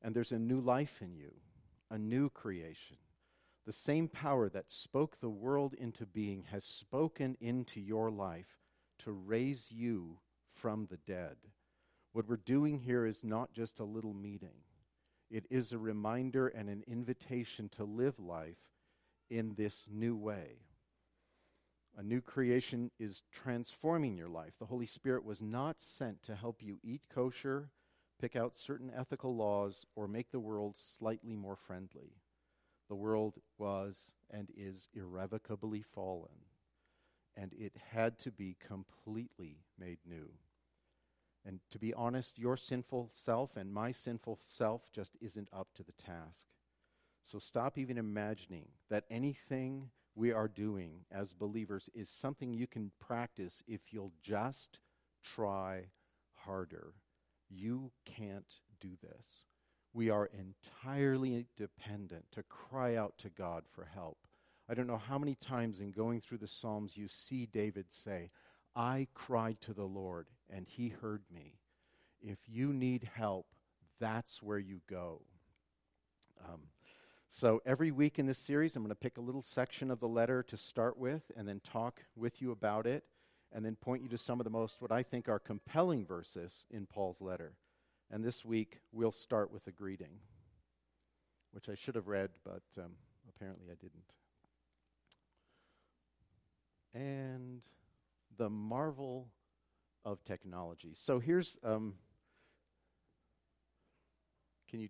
And 0.00 0.14
there's 0.14 0.32
a 0.32 0.38
new 0.38 0.60
life 0.60 1.02
in 1.02 1.14
you, 1.14 1.32
a 1.90 1.98
new 1.98 2.30
creation. 2.30 2.98
The 3.66 3.72
same 3.72 4.06
power 4.06 4.48
that 4.50 4.70
spoke 4.70 5.18
the 5.18 5.28
world 5.28 5.74
into 5.74 6.06
being 6.06 6.44
has 6.52 6.62
spoken 6.62 7.36
into 7.40 7.80
your 7.80 8.12
life 8.12 8.60
to 9.00 9.10
raise 9.10 9.72
you 9.72 10.18
from 10.54 10.86
the 10.86 10.98
dead. 10.98 11.36
What 12.12 12.28
we're 12.28 12.36
doing 12.36 12.78
here 12.78 13.04
is 13.04 13.24
not 13.24 13.52
just 13.52 13.80
a 13.80 13.84
little 13.84 14.14
meeting, 14.14 14.62
it 15.28 15.46
is 15.50 15.72
a 15.72 15.78
reminder 15.78 16.46
and 16.46 16.70
an 16.70 16.84
invitation 16.86 17.68
to 17.70 17.82
live 17.82 18.20
life 18.20 18.70
in 19.28 19.54
this 19.56 19.86
new 19.90 20.14
way. 20.14 20.60
A 21.98 22.02
new 22.04 22.20
creation 22.20 22.92
is 23.00 23.22
transforming 23.32 24.16
your 24.16 24.28
life. 24.28 24.52
The 24.60 24.66
Holy 24.66 24.86
Spirit 24.86 25.24
was 25.24 25.42
not 25.42 25.80
sent 25.80 26.22
to 26.22 26.36
help 26.36 26.62
you 26.62 26.78
eat 26.84 27.02
kosher, 27.12 27.70
pick 28.20 28.36
out 28.36 28.56
certain 28.56 28.92
ethical 28.96 29.34
laws, 29.34 29.86
or 29.96 30.06
make 30.06 30.30
the 30.30 30.38
world 30.38 30.76
slightly 30.76 31.34
more 31.34 31.56
friendly. 31.56 32.12
The 32.88 32.94
world 32.94 33.34
was 33.58 34.12
and 34.30 34.48
is 34.56 34.88
irrevocably 34.94 35.82
fallen, 35.82 36.44
and 37.36 37.52
it 37.52 37.74
had 37.90 38.18
to 38.20 38.30
be 38.30 38.56
completely 38.64 39.58
made 39.78 39.98
new. 40.06 40.30
And 41.44 41.60
to 41.70 41.78
be 41.78 41.94
honest, 41.94 42.38
your 42.38 42.56
sinful 42.56 43.10
self 43.12 43.56
and 43.56 43.72
my 43.72 43.92
sinful 43.92 44.40
self 44.44 44.82
just 44.92 45.16
isn't 45.20 45.48
up 45.52 45.68
to 45.74 45.84
the 45.84 45.92
task. 45.92 46.46
So 47.22 47.38
stop 47.38 47.78
even 47.78 47.98
imagining 47.98 48.66
that 48.90 49.04
anything 49.10 49.90
we 50.14 50.32
are 50.32 50.48
doing 50.48 51.04
as 51.12 51.32
believers 51.32 51.90
is 51.94 52.08
something 52.08 52.52
you 52.52 52.66
can 52.66 52.90
practice 52.98 53.62
if 53.68 53.92
you'll 53.92 54.14
just 54.22 54.78
try 55.22 55.86
harder. 56.34 56.94
You 57.48 57.92
can't 58.04 58.54
do 58.80 58.90
this. 59.02 59.44
We 59.96 60.10
are 60.10 60.28
entirely 60.38 61.46
dependent 61.56 62.26
to 62.32 62.42
cry 62.42 62.96
out 62.96 63.16
to 63.20 63.30
God 63.30 63.64
for 63.72 63.88
help. 63.94 64.18
I 64.68 64.74
don't 64.74 64.86
know 64.86 64.98
how 64.98 65.16
many 65.16 65.36
times 65.36 65.80
in 65.80 65.90
going 65.90 66.20
through 66.20 66.36
the 66.36 66.46
Psalms 66.46 66.98
you 66.98 67.08
see 67.08 67.46
David 67.46 67.86
say, 68.04 68.28
I 68.74 69.06
cried 69.14 69.58
to 69.62 69.72
the 69.72 69.86
Lord, 69.86 70.26
and 70.50 70.66
he 70.68 70.90
heard 70.90 71.22
me. 71.34 71.54
If 72.20 72.36
you 72.46 72.74
need 72.74 73.08
help, 73.14 73.46
that's 73.98 74.42
where 74.42 74.58
you 74.58 74.82
go. 74.86 75.22
Um, 76.46 76.60
so 77.26 77.62
every 77.64 77.90
week 77.90 78.18
in 78.18 78.26
this 78.26 78.36
series, 78.36 78.76
I'm 78.76 78.82
going 78.82 78.90
to 78.90 78.94
pick 78.94 79.16
a 79.16 79.22
little 79.22 79.40
section 79.40 79.90
of 79.90 80.00
the 80.00 80.08
letter 80.08 80.42
to 80.42 80.58
start 80.58 80.98
with 80.98 81.22
and 81.38 81.48
then 81.48 81.62
talk 81.64 82.02
with 82.14 82.42
you 82.42 82.52
about 82.52 82.86
it 82.86 83.04
and 83.50 83.64
then 83.64 83.76
point 83.76 84.02
you 84.02 84.10
to 84.10 84.18
some 84.18 84.40
of 84.40 84.44
the 84.44 84.50
most, 84.50 84.82
what 84.82 84.92
I 84.92 85.02
think 85.02 85.26
are 85.26 85.38
compelling 85.38 86.04
verses 86.04 86.66
in 86.70 86.84
Paul's 86.84 87.22
letter. 87.22 87.54
And 88.10 88.24
this 88.24 88.44
week, 88.44 88.78
we'll 88.92 89.12
start 89.12 89.52
with 89.52 89.66
a 89.66 89.72
greeting, 89.72 90.20
which 91.50 91.68
I 91.68 91.74
should 91.74 91.96
have 91.96 92.06
read, 92.06 92.30
but 92.44 92.62
um, 92.78 92.92
apparently 93.28 93.66
I 93.70 93.74
didn't. 93.74 94.12
And 96.94 97.62
the 98.38 98.48
marvel 98.48 99.28
of 100.04 100.24
technology. 100.24 100.92
So 100.94 101.18
here's, 101.18 101.58
um, 101.64 101.94
can 104.70 104.80
you, 104.80 104.88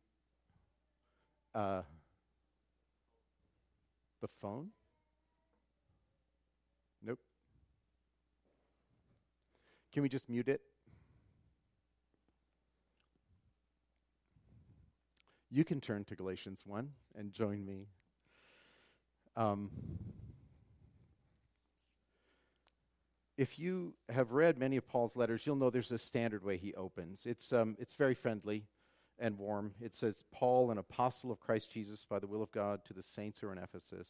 uh, 1.55 1.83
the 4.21 4.29
phone? 4.43 4.69
Nope. 7.03 7.19
Can 9.93 10.03
we 10.03 10.11
just 10.11 10.29
mute 10.29 10.49
it? 10.49 10.61
You 15.51 15.65
can 15.65 15.81
turn 15.81 16.05
to 16.05 16.17
Galatians 16.17 16.63
1 16.65 16.89
and 17.17 17.33
join 17.33 17.65
me. 17.65 17.87
Um, 19.37 19.71
if 23.37 23.59
you 23.59 23.95
have 24.09 24.33
read 24.33 24.59
many 24.59 24.77
of 24.77 24.89
Paul's 24.89 25.15
letters, 25.15 25.43
you'll 25.45 25.57
know 25.57 25.71
there's 25.71 25.93
a 25.93 25.99
standard 25.99 26.43
way 26.43 26.57
he 26.57 26.75
opens. 26.75 27.27
It's, 27.27 27.53
um, 27.53 27.77
it's 27.79 27.95
very 27.95 28.15
friendly 28.15 28.65
and 29.19 29.39
warm. 29.39 29.73
It 29.81 29.95
says, 29.95 30.25
Paul, 30.33 30.71
an 30.71 30.79
apostle 30.79 31.31
of 31.31 31.41
Christ 31.41 31.71
Jesus 31.73 32.05
by 32.09 32.19
the 32.19 32.27
will 32.27 32.43
of 32.43 32.51
God, 32.51 32.85
to 32.87 32.95
the 32.95 33.03
saints 33.03 33.39
who 33.39 33.49
are 33.49 33.53
in 33.53 33.59
Ephesus. 33.59 34.09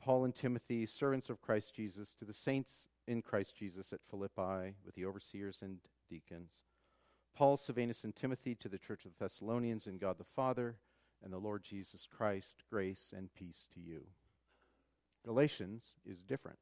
Paul 0.00 0.24
and 0.24 0.34
Timothy, 0.34 0.86
servants 0.86 1.30
of 1.30 1.40
Christ 1.40 1.74
Jesus, 1.74 2.14
to 2.18 2.24
the 2.24 2.34
saints 2.34 2.88
in 3.06 3.22
Christ 3.22 3.56
Jesus 3.56 3.92
at 3.92 4.00
Philippi, 4.10 4.74
with 4.84 4.94
the 4.94 5.04
overseers 5.04 5.58
and 5.62 5.78
deacons. 6.08 6.64
Paul, 7.34 7.56
Silvanus, 7.56 8.04
and 8.04 8.14
Timothy 8.14 8.54
to 8.56 8.68
the 8.68 8.78
church 8.78 9.04
of 9.04 9.12
the 9.12 9.24
Thessalonians 9.24 9.86
in 9.86 9.98
God 9.98 10.18
the 10.18 10.24
Father 10.24 10.76
and 11.22 11.32
the 11.32 11.38
Lord 11.38 11.62
Jesus 11.62 12.06
Christ, 12.10 12.50
grace 12.70 13.12
and 13.16 13.32
peace 13.34 13.68
to 13.74 13.80
you. 13.80 14.02
Galatians 15.24 15.94
is 16.08 16.22
different. 16.22 16.58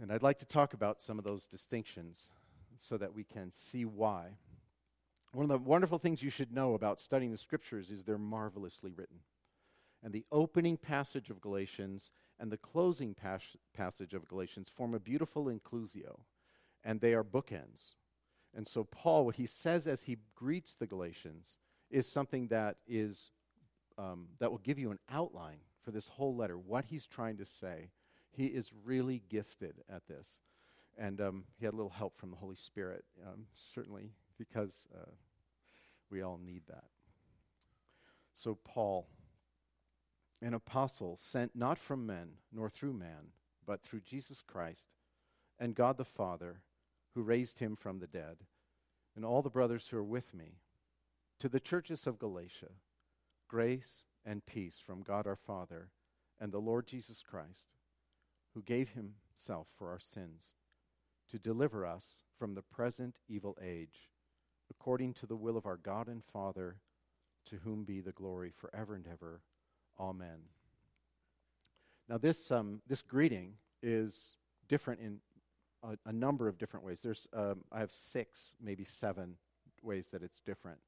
And 0.00 0.12
I'd 0.12 0.22
like 0.22 0.38
to 0.38 0.46
talk 0.46 0.74
about 0.74 1.00
some 1.00 1.18
of 1.18 1.24
those 1.24 1.46
distinctions 1.46 2.28
so 2.76 2.96
that 2.98 3.14
we 3.14 3.24
can 3.24 3.50
see 3.50 3.84
why. 3.84 4.36
One 5.32 5.44
of 5.44 5.50
the 5.50 5.58
wonderful 5.58 5.98
things 5.98 6.22
you 6.22 6.30
should 6.30 6.52
know 6.52 6.74
about 6.74 7.00
studying 7.00 7.32
the 7.32 7.38
scriptures 7.38 7.90
is 7.90 8.04
they're 8.04 8.18
marvelously 8.18 8.92
written. 8.96 9.18
And 10.02 10.12
the 10.12 10.24
opening 10.30 10.76
passage 10.76 11.28
of 11.28 11.40
Galatians 11.40 12.12
and 12.38 12.52
the 12.52 12.56
closing 12.56 13.14
pas- 13.14 13.56
passage 13.76 14.14
of 14.14 14.28
Galatians 14.28 14.70
form 14.74 14.94
a 14.94 15.00
beautiful 15.00 15.46
inclusio, 15.46 16.20
and 16.84 17.00
they 17.00 17.14
are 17.14 17.24
bookends. 17.24 17.94
And 18.58 18.66
so, 18.66 18.82
Paul, 18.82 19.24
what 19.24 19.36
he 19.36 19.46
says 19.46 19.86
as 19.86 20.02
he 20.02 20.16
greets 20.34 20.74
the 20.74 20.88
Galatians 20.88 21.58
is 21.92 22.08
something 22.08 22.48
that 22.48 22.78
is 22.88 23.30
um, 23.96 24.26
that 24.40 24.50
will 24.50 24.58
give 24.58 24.80
you 24.80 24.90
an 24.90 24.98
outline 25.08 25.58
for 25.84 25.92
this 25.92 26.08
whole 26.08 26.34
letter, 26.34 26.58
what 26.58 26.86
he's 26.86 27.06
trying 27.06 27.36
to 27.36 27.46
say 27.46 27.92
he 28.32 28.46
is 28.46 28.72
really 28.84 29.22
gifted 29.28 29.74
at 29.88 30.08
this. 30.08 30.40
And 30.98 31.20
um, 31.20 31.44
he 31.56 31.66
had 31.66 31.72
a 31.72 31.76
little 31.76 31.92
help 31.92 32.18
from 32.18 32.32
the 32.32 32.36
Holy 32.36 32.56
Spirit, 32.56 33.04
um, 33.24 33.46
certainly, 33.72 34.10
because 34.38 34.88
uh, 34.92 35.10
we 36.10 36.22
all 36.22 36.40
need 36.44 36.62
that. 36.66 36.86
So, 38.34 38.58
Paul, 38.64 39.06
an 40.42 40.54
apostle 40.54 41.16
sent 41.16 41.54
not 41.54 41.78
from 41.78 42.06
men, 42.06 42.30
nor 42.52 42.68
through 42.68 42.94
man, 42.94 43.30
but 43.64 43.84
through 43.84 44.00
Jesus 44.00 44.42
Christ 44.44 44.88
and 45.60 45.76
God 45.76 45.96
the 45.96 46.04
Father, 46.04 46.62
who 47.18 47.24
raised 47.24 47.58
him 47.58 47.74
from 47.74 47.98
the 47.98 48.06
dead, 48.06 48.36
and 49.16 49.24
all 49.24 49.42
the 49.42 49.50
brothers 49.50 49.88
who 49.88 49.96
are 49.96 50.04
with 50.04 50.32
me, 50.32 50.60
to 51.40 51.48
the 51.48 51.58
churches 51.58 52.06
of 52.06 52.16
Galatia, 52.16 52.70
grace 53.48 54.04
and 54.24 54.46
peace 54.46 54.80
from 54.86 55.02
God 55.02 55.26
our 55.26 55.34
Father 55.34 55.88
and 56.38 56.52
the 56.52 56.60
Lord 56.60 56.86
Jesus 56.86 57.20
Christ 57.28 57.72
who 58.54 58.62
gave 58.62 58.90
himself 58.90 59.66
for 59.76 59.90
our 59.90 59.98
sins 59.98 60.54
to 61.28 61.40
deliver 61.40 61.84
us 61.84 62.22
from 62.38 62.54
the 62.54 62.62
present 62.62 63.16
evil 63.28 63.58
age, 63.60 64.10
according 64.70 65.12
to 65.14 65.26
the 65.26 65.34
will 65.34 65.56
of 65.56 65.66
our 65.66 65.76
God 65.76 66.06
and 66.06 66.22
Father, 66.32 66.76
to 67.46 67.56
whom 67.56 67.82
be 67.82 68.00
the 68.00 68.12
glory 68.12 68.52
forever 68.56 68.94
and 68.94 69.08
ever. 69.12 69.40
Amen. 69.98 70.38
Now, 72.08 72.18
this, 72.18 72.52
um, 72.52 72.80
this 72.86 73.02
greeting 73.02 73.54
is 73.82 74.36
different 74.68 75.00
in 75.00 75.18
a, 75.82 75.96
a, 76.06 76.12
number 76.12 76.48
of 76.48 76.58
different 76.58 76.84
ways. 76.84 76.98
There's, 77.02 77.26
um, 77.32 77.64
I 77.72 77.80
have 77.80 77.90
six, 77.90 78.54
maybe 78.60 78.84
seven 78.84 79.36
ways 79.82 80.06
that 80.12 80.22
it's 80.22 80.40
different. 80.40 80.78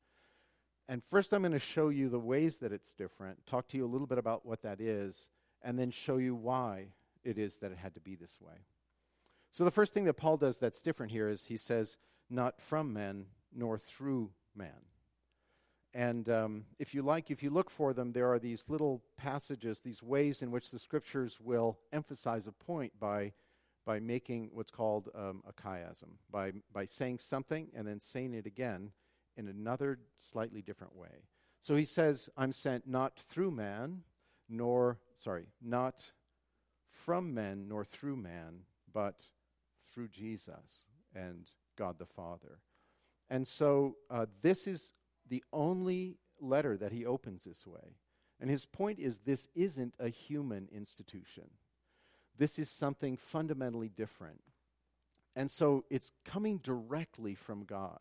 And 0.88 1.02
first, 1.10 1.32
I'm 1.32 1.42
going 1.42 1.52
to 1.52 1.58
show 1.58 1.88
you 1.88 2.08
the 2.08 2.18
ways 2.18 2.58
that 2.58 2.72
it's 2.72 2.90
different, 2.92 3.46
talk 3.46 3.68
to 3.68 3.76
you 3.76 3.84
a 3.84 3.88
little 3.88 4.06
bit 4.06 4.18
about 4.18 4.44
what 4.44 4.62
that 4.62 4.80
is, 4.80 5.28
and 5.62 5.78
then 5.78 5.90
show 5.90 6.16
you 6.16 6.34
why 6.34 6.86
it 7.22 7.38
is 7.38 7.56
that 7.58 7.70
it 7.70 7.78
had 7.78 7.94
to 7.94 8.00
be 8.00 8.16
this 8.16 8.38
way. 8.40 8.64
So, 9.52 9.64
the 9.64 9.70
first 9.70 9.94
thing 9.94 10.04
that 10.04 10.14
Paul 10.14 10.36
does 10.36 10.58
that's 10.58 10.80
different 10.80 11.12
here 11.12 11.28
is 11.28 11.44
he 11.44 11.56
says, 11.56 11.98
not 12.28 12.60
from 12.60 12.92
men, 12.92 13.26
nor 13.52 13.78
through 13.78 14.30
man. 14.54 14.84
And 15.92 16.28
um, 16.28 16.64
if 16.78 16.94
you 16.94 17.02
like, 17.02 17.30
if 17.30 17.42
you 17.42 17.50
look 17.50 17.68
for 17.68 17.92
them, 17.92 18.12
there 18.12 18.32
are 18.32 18.38
these 18.38 18.64
little 18.68 19.02
passages, 19.16 19.80
these 19.80 20.02
ways 20.02 20.40
in 20.40 20.52
which 20.52 20.70
the 20.70 20.78
scriptures 20.78 21.38
will 21.40 21.78
emphasize 21.92 22.46
a 22.46 22.52
point 22.52 22.92
by, 23.00 23.32
by 23.84 23.98
making 23.98 24.50
what's 24.52 24.70
called 24.70 25.08
um, 25.14 25.42
a 25.48 25.52
chiasm, 25.52 26.16
by, 26.30 26.52
by 26.72 26.84
saying 26.84 27.18
something 27.18 27.68
and 27.74 27.86
then 27.86 28.00
saying 28.00 28.34
it 28.34 28.46
again 28.46 28.90
in 29.36 29.48
another 29.48 29.98
slightly 30.32 30.62
different 30.62 30.94
way. 30.94 31.24
So 31.62 31.76
he 31.76 31.84
says, 31.84 32.28
I'm 32.36 32.52
sent 32.52 32.86
not 32.86 33.18
through 33.18 33.50
man, 33.50 34.02
nor, 34.48 34.98
sorry, 35.22 35.46
not 35.62 36.04
from 36.90 37.34
men 37.34 37.68
nor 37.68 37.84
through 37.84 38.16
man, 38.16 38.60
but 38.92 39.22
through 39.92 40.08
Jesus 40.08 40.84
and 41.14 41.50
God 41.76 41.98
the 41.98 42.06
Father. 42.06 42.58
And 43.28 43.46
so 43.46 43.96
uh, 44.10 44.26
this 44.42 44.66
is 44.66 44.92
the 45.28 45.42
only 45.52 46.18
letter 46.40 46.76
that 46.76 46.92
he 46.92 47.06
opens 47.06 47.44
this 47.44 47.66
way. 47.66 47.96
And 48.40 48.50
his 48.50 48.64
point 48.64 48.98
is 48.98 49.18
this 49.18 49.48
isn't 49.54 49.94
a 49.98 50.08
human 50.08 50.68
institution. 50.72 51.44
This 52.38 52.58
is 52.58 52.70
something 52.70 53.16
fundamentally 53.16 53.88
different. 53.88 54.40
And 55.36 55.50
so 55.50 55.84
it's 55.90 56.10
coming 56.24 56.58
directly 56.58 57.34
from 57.34 57.64
God. 57.64 58.00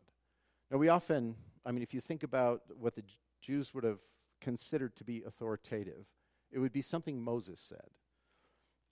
Now, 0.72 0.78
we 0.78 0.90
often, 0.90 1.36
I 1.66 1.72
mean, 1.72 1.84
if 1.84 1.94
you 1.94 2.02
think 2.02 2.24
about 2.24 2.62
what 2.80 2.96
the 2.96 3.04
Jews 3.42 3.74
would 3.74 3.84
have 3.84 4.00
considered 4.42 4.96
to 4.98 5.04
be 5.04 5.24
authoritative, 5.26 6.06
it 6.52 6.60
would 6.60 6.74
be 6.74 6.82
something 6.82 7.22
Moses 7.22 7.60
said. 7.60 7.90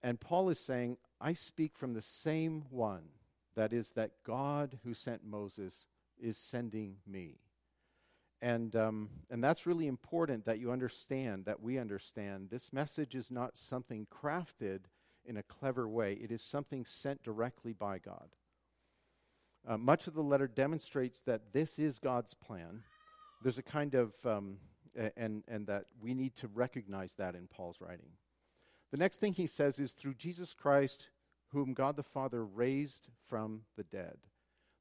And 0.03 0.19
Paul 0.19 0.49
is 0.49 0.59
saying, 0.59 0.97
I 1.19 1.33
speak 1.33 1.75
from 1.75 1.93
the 1.93 2.01
same 2.01 2.65
one, 2.69 3.03
that 3.55 3.73
is, 3.73 3.89
that 3.91 4.11
God 4.23 4.77
who 4.83 4.93
sent 4.93 5.25
Moses 5.25 5.87
is 6.19 6.37
sending 6.37 6.97
me. 7.07 7.39
And, 8.39 8.75
um, 8.75 9.09
and 9.31 9.43
that's 9.43 9.65
really 9.65 9.87
important 9.87 10.45
that 10.45 10.59
you 10.59 10.71
understand, 10.71 11.45
that 11.45 11.61
we 11.61 11.79
understand. 11.79 12.49
This 12.51 12.71
message 12.71 13.15
is 13.15 13.31
not 13.31 13.57
something 13.57 14.05
crafted 14.13 14.81
in 15.27 15.37
a 15.37 15.43
clever 15.43 15.87
way, 15.87 16.13
it 16.13 16.31
is 16.31 16.41
something 16.41 16.85
sent 16.85 17.23
directly 17.23 17.73
by 17.73 17.99
God. 17.99 18.29
Uh, 19.67 19.77
much 19.77 20.07
of 20.07 20.13
the 20.13 20.23
letter 20.23 20.47
demonstrates 20.47 21.21
that 21.21 21.53
this 21.53 21.77
is 21.77 21.99
God's 21.99 22.33
plan. 22.33 22.83
There's 23.43 23.57
a 23.57 23.63
kind 23.63 23.93
of, 23.93 24.13
um, 24.25 24.57
and, 25.17 25.43
and 25.47 25.67
that 25.67 25.85
we 26.01 26.13
need 26.13 26.35
to 26.37 26.47
recognize 26.47 27.11
that 27.17 27.35
in 27.35 27.47
Paul's 27.47 27.81
writing. 27.81 28.09
The 28.91 28.97
next 28.97 29.17
thing 29.17 29.33
he 29.33 29.47
says 29.47 29.79
is 29.79 29.91
through 29.91 30.13
Jesus 30.13 30.53
Christ, 30.53 31.09
whom 31.51 31.73
God 31.73 31.97
the 31.97 32.03
Father 32.03 32.45
raised 32.45 33.09
from 33.27 33.61
the 33.75 33.83
dead. 33.83 34.17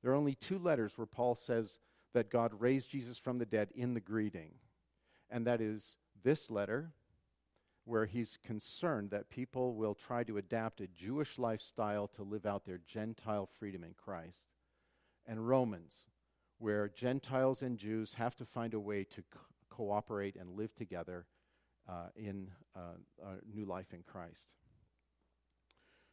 There 0.02 0.12
are 0.12 0.16
only 0.16 0.36
two 0.36 0.58
letters 0.58 0.92
where 0.96 1.06
Paul 1.06 1.34
says 1.34 1.80
that 2.14 2.30
God 2.30 2.52
raised 2.58 2.90
Jesus 2.90 3.18
from 3.18 3.38
the 3.38 3.46
dead 3.46 3.70
in 3.74 3.94
the 3.94 4.00
greeting. 4.00 4.52
And 5.30 5.46
that 5.46 5.60
is 5.60 5.98
this 6.22 6.50
letter, 6.50 6.92
where 7.86 8.04
he's 8.04 8.36
concerned 8.44 9.10
that 9.10 9.30
people 9.30 9.74
will 9.74 9.94
try 9.94 10.24
to 10.24 10.36
adapt 10.36 10.80
a 10.80 10.88
Jewish 10.88 11.38
lifestyle 11.38 12.08
to 12.08 12.24
live 12.24 12.44
out 12.44 12.66
their 12.66 12.80
Gentile 12.84 13.48
freedom 13.58 13.84
in 13.84 13.94
Christ. 13.94 14.50
And 15.24 15.48
Romans, 15.48 15.92
where 16.58 16.88
Gentiles 16.88 17.62
and 17.62 17.78
Jews 17.78 18.14
have 18.14 18.34
to 18.36 18.44
find 18.44 18.74
a 18.74 18.80
way 18.80 19.04
to 19.04 19.22
co- 19.30 19.40
cooperate 19.70 20.34
and 20.34 20.56
live 20.56 20.74
together 20.74 21.26
uh, 21.88 22.08
in 22.16 22.50
uh, 22.74 22.96
a 23.24 23.56
new 23.56 23.64
life 23.64 23.92
in 23.92 24.02
Christ. 24.02 24.48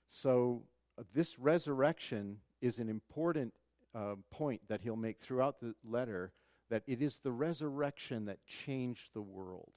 So, 0.06 0.64
uh, 1.00 1.04
this 1.16 1.40
resurrection 1.40 2.38
is 2.62 2.78
an 2.78 2.88
important 2.88 3.54
uh, 3.96 4.16
point 4.30 4.62
that 4.68 4.82
he'll 4.82 4.96
make 4.96 5.20
throughout 5.20 5.60
the 5.60 5.74
letter 5.84 6.34
that 6.70 6.84
it 6.86 7.02
is 7.02 7.20
the 7.20 7.32
resurrection 7.32 8.26
that 8.26 8.46
changed 8.46 9.10
the 9.14 9.22
world. 9.22 9.72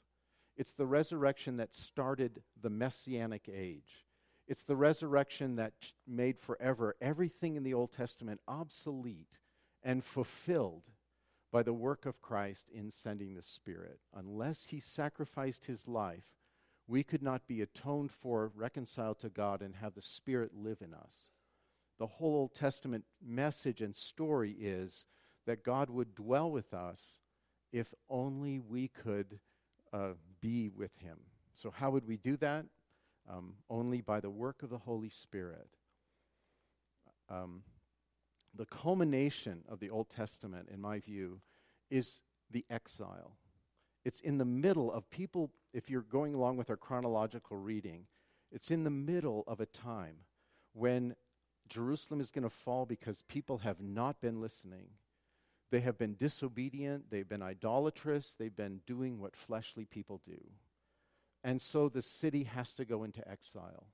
It's 0.56 0.72
the 0.72 0.86
resurrection 0.86 1.58
that 1.58 1.74
started 1.74 2.42
the 2.60 2.70
messianic 2.70 3.48
age. 3.52 4.06
It's 4.48 4.64
the 4.64 4.76
resurrection 4.76 5.56
that 5.56 5.72
made 6.06 6.38
forever 6.38 6.96
everything 7.00 7.56
in 7.56 7.62
the 7.62 7.74
Old 7.74 7.92
Testament 7.92 8.40
obsolete 8.46 9.38
and 9.82 10.04
fulfilled 10.04 10.84
by 11.52 11.62
the 11.62 11.72
work 11.72 12.06
of 12.06 12.22
Christ 12.22 12.68
in 12.72 12.90
sending 12.90 13.34
the 13.34 13.42
Spirit. 13.42 13.98
Unless 14.14 14.66
he 14.66 14.80
sacrificed 14.80 15.66
his 15.66 15.88
life, 15.88 16.24
we 16.86 17.02
could 17.02 17.22
not 17.22 17.46
be 17.48 17.60
atoned 17.60 18.12
for, 18.12 18.52
reconciled 18.54 19.18
to 19.20 19.28
God, 19.28 19.62
and 19.62 19.74
have 19.74 19.94
the 19.94 20.00
Spirit 20.00 20.52
live 20.54 20.80
in 20.80 20.94
us. 20.94 21.30
The 21.98 22.06
whole 22.06 22.34
Old 22.34 22.54
Testament 22.54 23.04
message 23.24 23.80
and 23.80 23.94
story 23.94 24.52
is 24.52 25.06
that 25.46 25.64
God 25.64 25.90
would 25.90 26.14
dwell 26.14 26.50
with 26.50 26.72
us 26.72 27.18
if 27.72 27.92
only 28.08 28.58
we 28.58 28.88
could 28.88 29.40
uh, 29.92 30.10
be 30.46 30.68
with 30.68 30.96
him. 30.98 31.18
So, 31.54 31.72
how 31.74 31.90
would 31.90 32.06
we 32.06 32.16
do 32.16 32.36
that? 32.36 32.66
Um, 33.28 33.54
only 33.68 34.00
by 34.00 34.20
the 34.20 34.30
work 34.30 34.62
of 34.62 34.70
the 34.70 34.78
Holy 34.78 35.08
Spirit. 35.08 35.68
Um, 37.28 37.62
the 38.54 38.66
culmination 38.66 39.64
of 39.68 39.80
the 39.80 39.90
Old 39.90 40.08
Testament, 40.08 40.68
in 40.72 40.80
my 40.80 41.00
view, 41.00 41.40
is 41.90 42.20
the 42.50 42.64
exile. 42.70 43.32
It's 44.04 44.20
in 44.20 44.38
the 44.38 44.44
middle 44.44 44.92
of 44.92 45.10
people, 45.10 45.50
if 45.72 45.90
you're 45.90 46.02
going 46.02 46.34
along 46.34 46.56
with 46.56 46.70
our 46.70 46.76
chronological 46.76 47.56
reading, 47.56 48.06
it's 48.52 48.70
in 48.70 48.84
the 48.84 48.90
middle 48.90 49.42
of 49.48 49.60
a 49.60 49.66
time 49.66 50.18
when 50.72 51.16
Jerusalem 51.68 52.20
is 52.20 52.30
going 52.30 52.44
to 52.44 52.50
fall 52.50 52.86
because 52.86 53.24
people 53.26 53.58
have 53.58 53.80
not 53.80 54.20
been 54.20 54.40
listening 54.40 54.90
they 55.70 55.80
have 55.80 55.98
been 55.98 56.14
disobedient, 56.14 57.10
they've 57.10 57.28
been 57.28 57.42
idolatrous, 57.42 58.34
they've 58.38 58.56
been 58.56 58.80
doing 58.86 59.18
what 59.18 59.36
fleshly 59.36 59.84
people 59.84 60.20
do. 60.24 60.40
And 61.42 61.60
so 61.60 61.88
the 61.88 62.02
city 62.02 62.44
has 62.44 62.72
to 62.74 62.84
go 62.84 63.04
into 63.04 63.26
exile. 63.28 63.86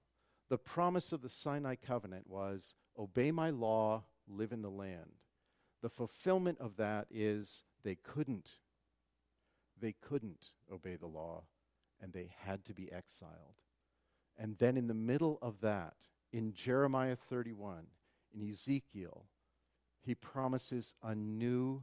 The 0.49 0.59
promise 0.59 1.13
of 1.13 1.23
the 1.23 1.29
Sinai 1.29 1.77
covenant 1.77 2.27
was 2.29 2.75
obey 2.99 3.31
my 3.31 3.51
law, 3.51 4.05
live 4.29 4.53
in 4.53 4.63
the 4.63 4.71
land. 4.71 5.13
The 5.83 5.89
fulfillment 5.89 6.59
of 6.61 6.77
that 6.77 7.07
is 7.11 7.65
they 7.85 7.95
couldn't. 7.97 8.51
They 9.81 9.95
couldn't 10.01 10.49
obey 10.71 10.97
the 10.97 11.07
law, 11.07 11.45
and 12.01 12.13
they 12.13 12.31
had 12.41 12.65
to 12.67 12.75
be 12.75 12.93
exiled. 12.93 13.57
And 14.39 14.57
then 14.59 14.77
in 14.77 14.87
the 14.87 14.95
middle 14.95 15.39
of 15.43 15.61
that, 15.63 15.95
in 16.33 16.55
Jeremiah 16.55 17.17
31, 17.17 17.87
in 18.35 18.49
Ezekiel, 18.49 19.27
he 20.05 20.15
promises 20.15 20.95
a 21.03 21.15
new 21.15 21.83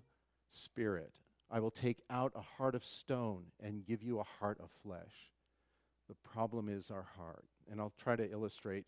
spirit. 0.49 1.13
I 1.49 1.59
will 1.59 1.71
take 1.71 2.03
out 2.09 2.31
a 2.35 2.41
heart 2.41 2.75
of 2.75 2.85
stone 2.85 3.45
and 3.61 3.85
give 3.85 4.03
you 4.03 4.19
a 4.19 4.25
heart 4.39 4.59
of 4.61 4.69
flesh. 4.83 5.31
The 6.07 6.15
problem 6.15 6.69
is 6.69 6.91
our 6.91 7.07
heart. 7.17 7.45
And 7.71 7.79
I'll 7.79 7.93
try 7.97 8.15
to 8.15 8.31
illustrate 8.31 8.85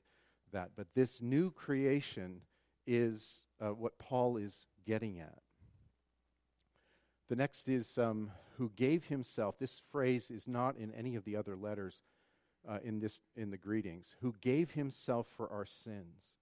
that. 0.51 0.71
But 0.75 0.87
this 0.95 1.21
new 1.21 1.51
creation 1.51 2.41
is 2.85 3.45
uh, 3.59 3.69
what 3.69 3.97
Paul 3.99 4.37
is 4.37 4.67
getting 4.85 5.19
at. 5.19 5.39
The 7.29 7.35
next 7.35 7.69
is 7.69 7.97
um, 7.97 8.31
who 8.57 8.71
gave 8.75 9.05
himself. 9.05 9.57
This 9.57 9.81
phrase 9.91 10.29
is 10.29 10.47
not 10.47 10.75
in 10.75 10.91
any 10.91 11.15
of 11.15 11.23
the 11.23 11.37
other 11.37 11.55
letters 11.55 12.03
uh, 12.67 12.79
in, 12.83 12.99
this, 12.99 13.19
in 13.35 13.49
the 13.51 13.57
greetings. 13.57 14.15
Who 14.21 14.35
gave 14.41 14.71
himself 14.71 15.27
for 15.37 15.49
our 15.49 15.65
sins 15.65 16.37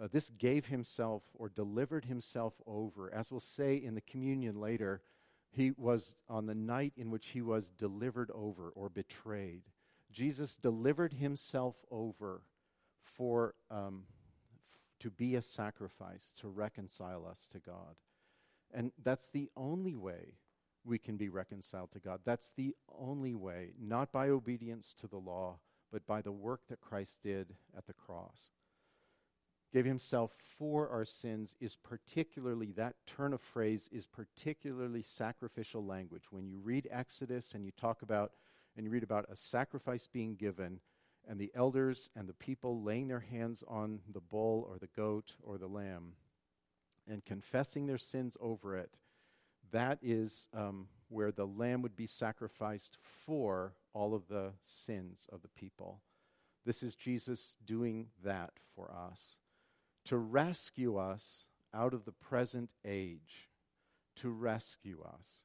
uh, 0.00 0.08
this 0.12 0.30
gave 0.30 0.66
himself 0.66 1.22
or 1.34 1.48
delivered 1.48 2.04
himself 2.04 2.54
over. 2.66 3.12
As 3.12 3.30
we'll 3.30 3.40
say 3.40 3.76
in 3.76 3.94
the 3.94 4.00
communion 4.00 4.60
later, 4.60 5.00
he 5.50 5.70
was 5.70 6.14
on 6.28 6.46
the 6.46 6.54
night 6.54 6.92
in 6.96 7.10
which 7.10 7.28
he 7.28 7.40
was 7.40 7.70
delivered 7.78 8.30
over 8.34 8.68
or 8.70 8.90
betrayed. 8.90 9.62
Jesus 10.12 10.56
delivered 10.56 11.14
himself 11.14 11.76
over 11.90 12.42
for 13.02 13.54
um, 13.70 14.04
f- 14.06 15.00
to 15.00 15.10
be 15.10 15.34
a 15.34 15.42
sacrifice 15.42 16.32
to 16.40 16.48
reconcile 16.48 17.26
us 17.26 17.48
to 17.52 17.58
God. 17.58 17.96
And 18.74 18.92
that's 19.02 19.28
the 19.28 19.48
only 19.56 19.94
way 19.94 20.34
we 20.84 20.98
can 20.98 21.16
be 21.16 21.30
reconciled 21.30 21.92
to 21.92 22.00
God. 22.00 22.20
That's 22.24 22.52
the 22.56 22.74
only 22.98 23.34
way, 23.34 23.70
not 23.80 24.12
by 24.12 24.28
obedience 24.28 24.94
to 25.00 25.08
the 25.08 25.16
law, 25.16 25.58
but 25.90 26.06
by 26.06 26.20
the 26.20 26.32
work 26.32 26.60
that 26.68 26.80
Christ 26.80 27.18
did 27.22 27.54
at 27.76 27.86
the 27.86 27.94
cross 27.94 28.50
gave 29.76 29.84
himself 29.84 30.30
for 30.58 30.88
our 30.88 31.04
sins 31.04 31.54
is 31.60 31.76
particularly, 31.76 32.72
that 32.72 32.94
turn 33.06 33.34
of 33.34 33.42
phrase 33.42 33.90
is 33.92 34.06
particularly 34.06 35.02
sacrificial 35.02 35.84
language. 35.84 36.22
When 36.30 36.48
you 36.48 36.60
read 36.60 36.88
Exodus 36.90 37.52
and 37.52 37.62
you 37.62 37.72
talk 37.78 38.00
about, 38.00 38.32
and 38.74 38.86
you 38.86 38.90
read 38.90 39.02
about 39.02 39.26
a 39.30 39.36
sacrifice 39.36 40.08
being 40.10 40.34
given, 40.34 40.80
and 41.28 41.38
the 41.38 41.52
elders 41.54 42.08
and 42.16 42.26
the 42.26 42.32
people 42.32 42.80
laying 42.80 43.08
their 43.08 43.20
hands 43.20 43.62
on 43.68 44.00
the 44.14 44.20
bull 44.20 44.66
or 44.66 44.78
the 44.78 44.88
goat 44.96 45.34
or 45.42 45.58
the 45.58 45.66
lamb 45.66 46.14
and 47.06 47.22
confessing 47.26 47.86
their 47.86 47.98
sins 47.98 48.34
over 48.40 48.78
it, 48.78 48.96
that 49.72 49.98
is 50.00 50.48
um, 50.54 50.88
where 51.10 51.32
the 51.32 51.46
lamb 51.46 51.82
would 51.82 51.96
be 51.96 52.06
sacrificed 52.06 52.96
for 53.26 53.74
all 53.92 54.14
of 54.14 54.26
the 54.28 54.52
sins 54.64 55.28
of 55.30 55.42
the 55.42 55.48
people. 55.48 56.00
This 56.64 56.82
is 56.82 56.94
Jesus 56.94 57.56
doing 57.66 58.06
that 58.24 58.52
for 58.74 58.90
us 58.90 59.36
to 60.06 60.16
rescue 60.16 60.96
us 60.96 61.46
out 61.74 61.92
of 61.92 62.04
the 62.04 62.12
present 62.12 62.70
age, 62.84 63.50
to 64.16 64.30
rescue 64.30 65.02
us. 65.02 65.42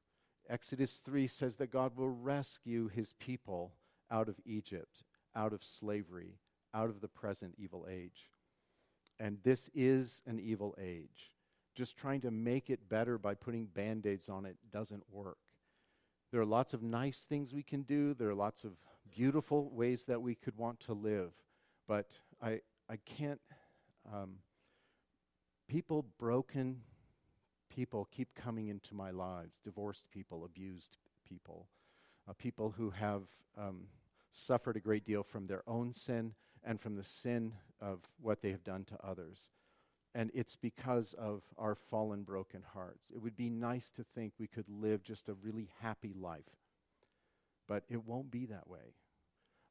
Exodus 0.49 1.01
3 1.03 1.27
says 1.27 1.57
that 1.57 1.71
God 1.71 1.95
will 1.95 2.09
rescue 2.09 2.87
his 2.87 3.13
people 3.19 3.73
out 4.09 4.27
of 4.27 4.35
Egypt, 4.45 5.03
out 5.35 5.53
of 5.53 5.63
slavery, 5.63 6.39
out 6.73 6.89
of 6.89 7.01
the 7.01 7.07
present 7.07 7.55
evil 7.57 7.87
age. 7.89 8.29
And 9.19 9.37
this 9.43 9.69
is 9.73 10.21
an 10.25 10.39
evil 10.39 10.75
age. 10.79 11.31
Just 11.75 11.97
trying 11.97 12.21
to 12.21 12.31
make 12.31 12.69
it 12.69 12.89
better 12.89 13.17
by 13.17 13.33
putting 13.33 13.65
band 13.65 14.05
aids 14.05 14.29
on 14.29 14.45
it 14.45 14.57
doesn't 14.71 15.03
work. 15.11 15.37
There 16.31 16.41
are 16.41 16.45
lots 16.45 16.73
of 16.73 16.81
nice 16.81 17.19
things 17.19 17.53
we 17.53 17.63
can 17.63 17.81
do, 17.81 18.13
there 18.13 18.29
are 18.29 18.35
lots 18.35 18.63
of 18.63 18.71
beautiful 19.15 19.69
ways 19.69 20.03
that 20.05 20.21
we 20.21 20.35
could 20.35 20.57
want 20.57 20.79
to 20.81 20.93
live, 20.93 21.31
but 21.87 22.09
I, 22.41 22.61
I 22.89 22.97
can't. 23.05 23.41
Um, 24.11 24.37
people, 25.71 26.05
broken 26.19 26.81
people, 27.73 28.05
keep 28.11 28.35
coming 28.35 28.67
into 28.67 28.93
my 28.93 29.09
lives 29.09 29.57
divorced 29.63 30.05
people, 30.11 30.43
abused 30.43 30.97
people, 31.25 31.65
uh, 32.29 32.33
people 32.33 32.73
who 32.77 32.89
have 32.89 33.21
um, 33.57 33.83
suffered 34.31 34.75
a 34.75 34.81
great 34.81 35.05
deal 35.05 35.23
from 35.23 35.47
their 35.47 35.63
own 35.67 35.93
sin 35.93 36.33
and 36.65 36.81
from 36.81 36.97
the 36.97 37.03
sin 37.03 37.53
of 37.79 37.99
what 38.21 38.41
they 38.41 38.51
have 38.51 38.65
done 38.65 38.83
to 38.83 38.97
others. 39.01 39.49
and 40.13 40.29
it's 40.33 40.57
because 40.57 41.13
of 41.13 41.41
our 41.57 41.75
fallen, 41.75 42.23
broken 42.23 42.61
hearts. 42.73 43.11
It 43.13 43.21
would 43.21 43.37
be 43.37 43.49
nice 43.49 43.91
to 43.91 44.03
think 44.03 44.33
we 44.37 44.47
could 44.47 44.67
live 44.67 45.03
just 45.03 45.29
a 45.29 45.33
really 45.35 45.69
happy 45.79 46.13
life, 46.13 46.41
but 47.65 47.83
it 47.89 48.05
won't 48.05 48.29
be 48.29 48.45
that 48.47 48.67
way. 48.67 48.95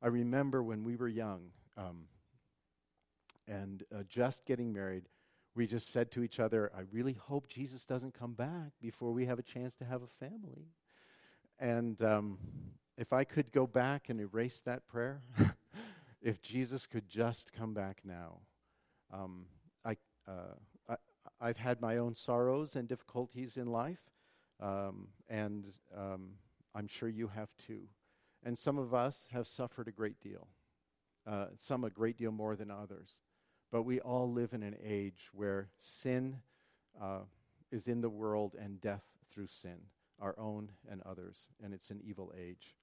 I 0.03 0.07
remember 0.07 0.63
when 0.63 0.83
we 0.83 0.97
were 0.97 1.09
young 1.09 1.51
um, 1.77 2.05
and 3.47 3.83
uh, 3.95 4.05
just 4.09 4.47
getting 4.47 4.73
married, 4.73 5.05
we 5.55 5.67
just 5.67 5.93
said 5.93 6.11
to 6.13 6.23
each 6.23 6.39
other, 6.39 6.71
I 6.77 6.83
really 6.93 7.15
hope 7.15 7.49
Jesus 7.49 7.85
doesn't 7.85 8.15
come 8.15 8.35
back 8.35 8.73
before 8.81 9.13
we 9.13 9.27
have 9.27 9.39
a 9.39 9.43
chance 9.43 9.75
to 9.77 9.85
have 9.85 10.03
a 10.03 10.25
family. 10.25 10.69
And 11.59 12.01
um, 12.03 12.39
if 12.97 13.13
I 13.13 13.25
could 13.25 13.53
go 13.53 13.67
back 13.67 14.09
and 14.09 14.21
erase 14.21 14.61
that 14.65 14.87
prayer, 14.87 15.23
if 16.23 16.41
Jesus 16.43 16.87
could 16.87 17.09
just 17.09 17.53
come 17.53 17.75
back 17.75 18.03
now. 18.05 18.39
Um, 19.13 19.47
I, 19.85 19.97
uh, 20.29 20.95
I, 21.41 21.47
have 21.47 21.57
had 21.57 21.81
my 21.81 21.97
own 21.97 22.15
sorrows 22.15 22.77
and 22.77 22.87
difficulties 22.87 23.57
in 23.57 23.67
life, 23.67 24.01
um, 24.61 25.09
and 25.29 25.67
um, 25.97 26.33
I'm 26.75 26.87
sure 26.87 27.09
you 27.09 27.29
have 27.29 27.49
too. 27.67 27.89
And 28.45 28.59
some 28.59 28.79
of 28.79 28.95
us 28.95 29.25
have 29.33 29.47
suffered 29.47 29.89
a 29.89 29.93
great 29.93 30.21
deal, 30.21 30.47
uh, 31.27 31.47
some 31.59 31.85
a 31.85 31.91
great 31.91 32.17
deal 32.17 32.31
more 32.31 32.55
than 32.55 32.71
others. 32.71 33.19
But 33.71 33.83
we 33.83 34.01
all 34.01 34.31
live 34.31 34.53
in 34.53 34.63
an 34.63 34.77
age 34.85 35.29
where 35.33 35.69
sin 35.79 36.37
uh, 37.01 37.21
is 37.71 37.87
in 37.87 38.01
the 38.01 38.09
world 38.09 38.57
and 38.61 38.81
death 38.81 39.05
through 39.33 39.47
sin, 39.47 39.79
our 40.21 40.35
own 40.39 40.73
and 40.91 41.01
others, 41.03 41.49
and 41.63 41.73
it's 41.73 41.91
an 41.91 42.01
evil 42.05 42.33
age. 42.37 42.75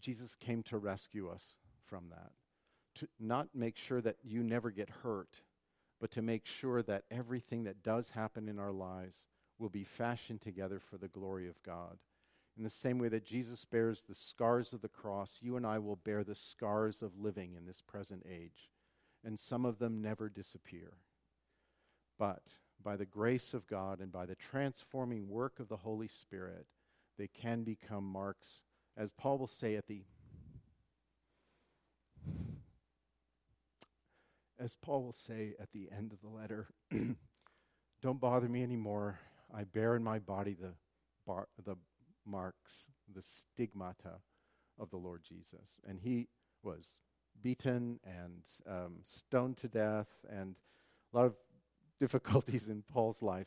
Jesus 0.00 0.36
came 0.36 0.62
to 0.64 0.78
rescue 0.78 1.28
us 1.28 1.42
from 1.86 2.04
that, 2.10 2.32
to 2.96 3.08
not 3.18 3.48
make 3.54 3.76
sure 3.76 4.00
that 4.00 4.16
you 4.22 4.42
never 4.42 4.70
get 4.70 4.90
hurt, 5.02 5.40
but 6.00 6.10
to 6.12 6.22
make 6.22 6.46
sure 6.46 6.82
that 6.82 7.04
everything 7.10 7.64
that 7.64 7.82
does 7.82 8.10
happen 8.10 8.48
in 8.48 8.58
our 8.58 8.72
lives 8.72 9.16
will 9.58 9.70
be 9.70 9.84
fashioned 9.84 10.40
together 10.40 10.78
for 10.78 10.98
the 10.98 11.08
glory 11.08 11.48
of 11.48 11.62
God. 11.62 11.98
In 12.56 12.62
the 12.62 12.70
same 12.70 12.98
way 12.98 13.08
that 13.08 13.24
Jesus 13.24 13.64
bears 13.64 14.02
the 14.02 14.14
scars 14.14 14.72
of 14.72 14.82
the 14.82 14.88
cross, 14.88 15.38
you 15.40 15.56
and 15.56 15.66
I 15.66 15.78
will 15.78 15.96
bear 15.96 16.22
the 16.22 16.34
scars 16.34 17.02
of 17.02 17.18
living 17.18 17.54
in 17.56 17.66
this 17.66 17.80
present 17.80 18.24
age. 18.30 18.70
And 19.24 19.38
some 19.38 19.64
of 19.64 19.78
them 19.78 20.02
never 20.02 20.28
disappear. 20.28 20.98
But 22.18 22.42
by 22.82 22.96
the 22.96 23.06
grace 23.06 23.54
of 23.54 23.66
God 23.66 24.00
and 24.00 24.12
by 24.12 24.26
the 24.26 24.34
transforming 24.34 25.28
work 25.28 25.58
of 25.58 25.68
the 25.68 25.78
Holy 25.78 26.08
Spirit, 26.08 26.66
they 27.18 27.28
can 27.28 27.62
become 27.64 28.04
marks, 28.04 28.62
as 28.96 29.10
Paul 29.16 29.38
will 29.38 29.46
say 29.46 29.76
at 29.76 29.86
the 29.86 30.04
as 34.58 34.76
Paul 34.80 35.02
will 35.02 35.12
say 35.12 35.54
at 35.60 35.72
the 35.72 35.88
end 35.96 36.12
of 36.12 36.20
the 36.20 36.28
letter, 36.28 36.68
don't 38.02 38.20
bother 38.20 38.48
me 38.48 38.62
anymore. 38.62 39.18
I 39.52 39.64
bear 39.64 39.96
in 39.96 40.02
my 40.02 40.18
body 40.18 40.56
the 40.58 40.72
bar, 41.26 41.48
the 41.64 41.76
marks, 42.24 42.90
the 43.14 43.22
stigmata 43.22 44.20
of 44.78 44.90
the 44.90 44.96
Lord 44.96 45.22
Jesus. 45.22 45.80
And 45.86 45.98
he 46.00 46.28
was 46.62 47.00
beaten 47.42 48.00
and 48.04 48.42
um, 48.68 48.94
stoned 49.02 49.56
to 49.58 49.68
death, 49.68 50.08
and 50.30 50.56
a 51.12 51.16
lot 51.16 51.26
of 51.26 51.34
difficulties 52.00 52.68
in 52.68 52.82
Paul's 52.82 53.22
life 53.22 53.46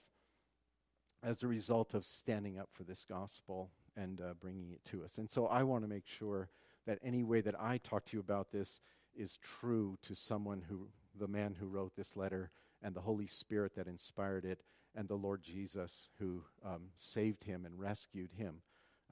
as 1.24 1.44
a 1.44 1.48
result 1.48 1.94
of 1.94 2.06
standing 2.06 2.58
up 2.58 2.70
for 2.72 2.84
this 2.84 3.06
gospel 3.10 3.72
and 3.96 4.22
uh, 4.22 4.34
bringing 4.40 4.72
it 4.72 4.84
to 4.86 5.04
us. 5.04 5.18
And 5.18 5.30
so 5.30 5.48
I 5.48 5.64
want 5.64 5.84
to 5.84 5.90
make 5.90 6.06
sure 6.06 6.50
that 6.86 7.00
any 7.04 7.24
way 7.24 7.42
that 7.42 7.60
I 7.60 7.80
talk 7.80 8.06
to 8.06 8.16
you 8.16 8.20
about 8.20 8.52
this 8.52 8.80
is 9.16 9.40
true 9.42 9.98
to 10.04 10.16
someone 10.16 10.64
who, 10.70 10.88
the 11.20 11.28
man 11.28 11.56
who 11.60 11.68
wrote 11.68 11.96
this 11.96 12.16
letter, 12.16 12.52
and 12.84 12.96
the 12.96 13.02
Holy 13.02 13.28
Spirit 13.28 13.76
that 13.76 13.88
inspired 13.88 14.46
it, 14.46 14.62
and 14.96 15.08
the 15.08 15.16
Lord 15.16 15.42
Jesus 15.42 16.10
who 16.20 16.44
um, 16.66 16.90
saved 16.96 17.44
him 17.44 17.66
and 17.66 17.80
rescued 17.80 18.32
him 18.34 18.62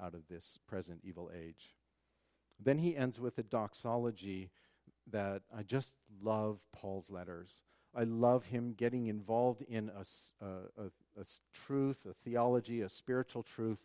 out 0.01 0.13
of 0.13 0.27
this 0.29 0.59
present 0.67 1.01
evil 1.03 1.31
age. 1.35 1.75
Then 2.63 2.77
he 2.77 2.95
ends 2.95 3.19
with 3.19 3.37
a 3.37 3.43
doxology 3.43 4.51
that 5.11 5.41
I 5.55 5.63
just 5.63 5.91
love 6.21 6.59
Paul's 6.73 7.09
letters. 7.09 7.63
I 7.95 8.03
love 8.03 8.43
him 8.45 8.73
getting 8.77 9.07
involved 9.07 9.61
in 9.61 9.89
a, 9.89 10.45
a, 10.45 10.47
a, 10.77 11.21
a, 11.21 11.25
truth, 11.53 12.05
a 12.09 12.13
theology, 12.13 12.81
a 12.81 12.89
spiritual 12.89 13.43
truth, 13.43 13.79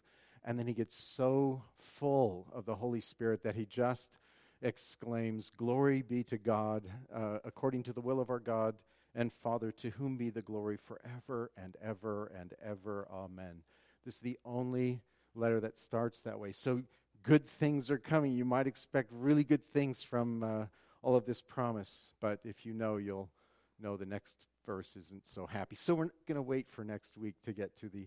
and 0.44 0.59
then 0.59 0.66
he 0.66 0.72
gets 0.72 0.96
so 0.96 1.62
full 1.78 2.46
of 2.52 2.64
the 2.64 2.74
Holy 2.74 3.00
Spirit 3.00 3.42
that 3.44 3.54
he 3.54 3.66
just 3.66 4.16
exclaims, 4.62 5.52
Glory 5.56 6.02
be 6.02 6.24
to 6.24 6.38
God, 6.38 6.85
uh, 7.14 7.38
according 7.44 7.85
to 7.85 7.92
the 7.92 8.00
will 8.00 8.20
of 8.20 8.30
our 8.30 8.40
God 8.40 8.74
and 9.14 9.33
Father, 9.42 9.72
to 9.72 9.90
whom 9.90 10.16
be 10.16 10.30
the 10.30 10.42
glory 10.42 10.76
forever 10.76 11.50
and 11.56 11.76
ever 11.83 12.33
and 12.38 12.54
ever. 12.64 13.06
Amen. 13.12 13.62
This 14.04 14.16
is 14.16 14.20
the 14.20 14.38
only 14.44 15.02
letter 15.35 15.61
that 15.61 15.76
starts 15.76 16.20
that 16.22 16.38
way. 16.38 16.52
So 16.52 16.83
good 17.22 17.46
things 17.46 17.90
are 17.90 17.98
coming. 17.98 18.33
You 18.33 18.44
might 18.44 18.66
expect 18.66 19.11
really 19.12 19.44
good 19.44 19.66
things 19.72 20.02
from 20.02 20.42
uh, 20.42 20.64
all 21.02 21.16
of 21.16 21.24
this 21.24 21.40
promise, 21.40 22.06
but 22.20 22.40
if 22.44 22.66
you 22.66 22.74
know, 22.74 22.96
you'll 22.96 23.30
know 23.80 23.96
the 23.96 24.06
next 24.06 24.46
verse 24.66 24.96
isn't 24.96 25.26
so 25.26 25.46
happy. 25.46 25.76
So 25.76 25.94
we're 25.94 26.10
going 26.26 26.36
to 26.36 26.42
wait 26.42 26.68
for 26.70 26.84
next 26.84 27.16
week 27.16 27.34
to 27.44 27.52
get 27.52 27.76
to 27.78 27.88
the 27.88 28.06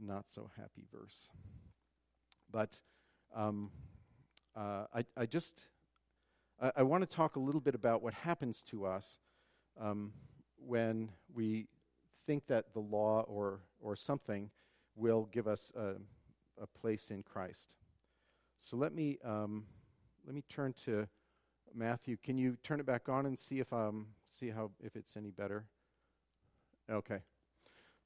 not 0.00 0.28
so 0.28 0.50
happy 0.56 0.84
verse. 0.92 1.28
But 2.50 2.70
um, 3.34 3.70
uh, 4.56 4.84
I, 4.94 5.04
I, 5.16 5.26
just 5.26 5.62
I, 6.60 6.72
I 6.78 6.82
want 6.82 7.08
to 7.08 7.16
talk 7.16 7.36
a 7.36 7.40
little 7.40 7.60
bit 7.60 7.74
about 7.74 8.02
what 8.02 8.14
happens 8.14 8.62
to 8.70 8.84
us 8.84 9.18
um, 9.80 10.12
when 10.56 11.10
we 11.32 11.66
think 12.26 12.46
that 12.48 12.72
the 12.72 12.80
law 12.80 13.22
or 13.22 13.60
or 13.80 13.96
something 13.96 14.50
will 14.94 15.28
give 15.32 15.48
us 15.48 15.72
a, 15.74 15.94
a 16.60 16.66
place 16.66 17.10
in 17.10 17.22
Christ. 17.22 17.74
So 18.58 18.76
let 18.76 18.94
me 18.94 19.18
um, 19.24 19.64
let 20.26 20.34
me 20.34 20.44
turn 20.48 20.74
to 20.84 21.08
Matthew. 21.74 22.16
Can 22.22 22.38
you 22.38 22.56
turn 22.62 22.80
it 22.80 22.86
back 22.86 23.08
on 23.08 23.26
and 23.26 23.38
see 23.38 23.60
if 23.60 23.72
um 23.72 24.06
see 24.26 24.50
how 24.50 24.70
if 24.82 24.96
it's 24.96 25.16
any 25.16 25.30
better? 25.30 25.64
Okay. 26.90 27.20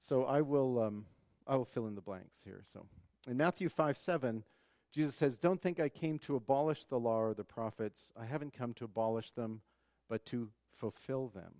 So 0.01 0.25
I 0.25 0.41
will 0.41 0.81
um, 0.83 1.07
I 1.47 1.57
will 1.57 1.65
fill 1.65 1.87
in 1.87 1.95
the 1.95 2.01
blanks 2.01 2.41
here. 2.45 2.63
So 2.73 2.87
in 3.29 3.37
Matthew 3.37 3.69
five 3.69 3.97
seven, 3.97 4.45
Jesus 4.93 5.15
says, 5.15 5.39
"Don't 5.39 5.61
think 5.61 5.81
I 5.81 5.89
came 5.89 6.19
to 6.21 6.37
abolish 6.37 6.85
the 6.85 6.99
law 6.99 7.21
or 7.21 7.35
the 7.35 7.45
prophets. 7.45 8.13
I 8.21 8.25
haven't 8.25 8.53
come 8.53 8.75
to 8.75 8.85
abolish 8.85 9.33
them, 9.33 9.61
but 10.09 10.25
to 10.27 10.51
fulfill 10.77 11.29
them." 11.29 11.53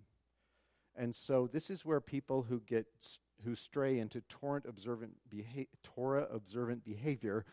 And 0.95 1.15
so 1.15 1.47
this 1.47 1.71
is 1.71 1.85
where 1.85 2.01
people 2.01 2.43
who 2.43 2.61
get 2.61 2.87
who 3.45 3.55
stray 3.55 3.99
into 3.99 4.23
observant, 4.67 5.13
beha- 5.31 5.67
Torah 5.83 6.27
observant 6.33 6.85
behavior 6.85 7.45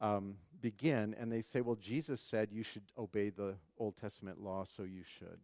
um, 0.00 0.36
begin, 0.60 1.14
and 1.18 1.30
they 1.30 1.42
say, 1.42 1.60
"Well, 1.60 1.76
Jesus 1.76 2.20
said 2.20 2.48
you 2.52 2.62
should 2.62 2.84
obey 2.98 3.30
the 3.30 3.54
Old 3.78 3.96
Testament 3.96 4.40
law, 4.40 4.64
so 4.64 4.82
you 4.82 5.02
should," 5.18 5.40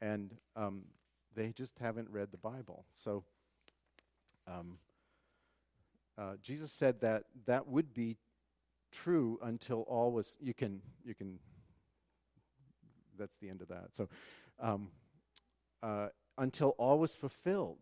and 0.00 0.34
um, 0.56 0.84
they 1.34 1.52
just 1.52 1.78
haven't 1.78 2.08
read 2.10 2.30
the 2.30 2.38
Bible. 2.38 2.84
So 2.96 3.24
um, 4.46 4.78
uh, 6.18 6.34
Jesus 6.42 6.72
said 6.72 7.00
that 7.00 7.24
that 7.46 7.66
would 7.66 7.92
be 7.94 8.16
true 8.92 9.38
until 9.42 9.82
all 9.82 10.12
was. 10.12 10.36
You 10.40 10.54
can 10.54 10.80
you 11.04 11.14
can. 11.14 11.38
That's 13.18 13.36
the 13.36 13.48
end 13.48 13.62
of 13.62 13.68
that. 13.68 13.94
So. 13.94 14.08
Um, 14.60 14.88
uh, 15.84 16.08
until 16.38 16.70
all 16.78 16.98
was 16.98 17.14
fulfilled. 17.14 17.78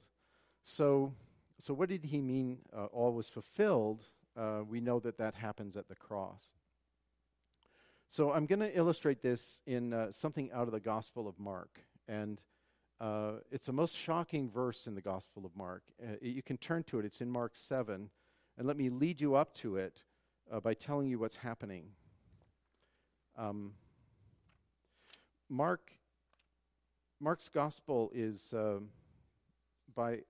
So, 0.65 1.15
so 1.59 1.73
what 1.73 1.89
did 1.89 2.05
he 2.05 2.21
mean? 2.21 2.59
Uh, 2.77 2.87
all 2.87 3.13
was 3.13 3.29
fulfilled. 3.29 4.05
Uh, 4.37 4.61
we 4.67 4.81
know 4.81 4.99
that 5.01 5.19
that 5.19 5.35
happens 5.35 5.77
at 5.77 5.89
the 5.89 5.95
cross. 5.95 6.43
So 8.09 8.33
I'm 8.33 8.47
going 8.47 8.61
to 8.61 8.77
illustrate 8.77 9.23
this 9.23 9.61
in 9.67 9.93
uh, 9.93 10.13
something 10.13 10.51
out 10.53 10.69
of 10.69 10.73
the 10.73 10.81
Gospel 10.81 11.29
of 11.29 11.39
Mark, 11.39 11.81
and 12.09 12.41
uh, 13.01 13.33
it's 13.51 13.67
the 13.67 13.73
most 13.73 13.97
shocking 13.97 14.51
verse 14.51 14.87
in 14.87 14.95
the 14.95 15.01
Gospel 15.01 15.45
of 15.45 15.55
Mark. 15.57 15.83
Uh, 16.03 16.17
you 16.23 16.43
can 16.43 16.57
turn 16.57 16.83
to 16.85 16.99
it; 16.99 17.05
it's 17.05 17.21
in 17.21 17.31
Mark 17.31 17.53
seven, 17.55 18.11
and 18.57 18.67
let 18.67 18.77
me 18.77 18.89
lead 18.89 19.21
you 19.21 19.35
up 19.35 19.55
to 19.57 19.77
it 19.77 20.03
uh, 20.51 20.61
by 20.61 20.75
telling 20.75 21.09
you 21.09 21.19
what's 21.19 21.37
happening. 21.37 21.85
Um, 23.37 23.73
Mark 25.49 25.93
Mark's 27.21 27.49
gospel 27.49 28.11
is 28.15 28.53
uh, 28.53 28.81
by 29.95 30.21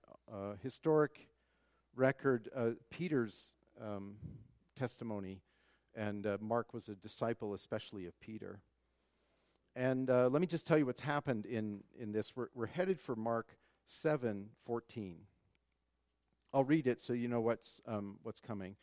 historic 0.61 1.27
record 1.95 2.49
Peter's 2.89 3.49
um, 3.81 4.15
testimony, 4.75 5.41
and 5.95 6.25
uh, 6.25 6.37
Mark 6.39 6.73
was 6.73 6.89
a 6.89 6.95
disciple, 6.95 7.53
especially 7.53 8.05
of 8.05 8.19
Peter. 8.19 8.59
And 9.75 10.09
uh, 10.09 10.29
let 10.29 10.41
me 10.41 10.47
just 10.47 10.67
tell 10.67 10.77
you 10.77 10.85
what's 10.85 11.01
happened 11.01 11.45
in, 11.45 11.83
in 11.99 12.11
this. 12.11 12.35
We're, 12.35 12.49
we're 12.53 12.67
headed 12.67 12.99
for 12.99 13.15
Mark 13.15 13.47
7 13.85 14.49
14. 14.65 15.17
I'll 16.53 16.63
read 16.63 16.85
it 16.85 17.01
so 17.01 17.13
you 17.13 17.27
know 17.27 17.41
what's, 17.41 17.81
um, 17.87 18.17
what's 18.21 18.39
coming. 18.39 18.75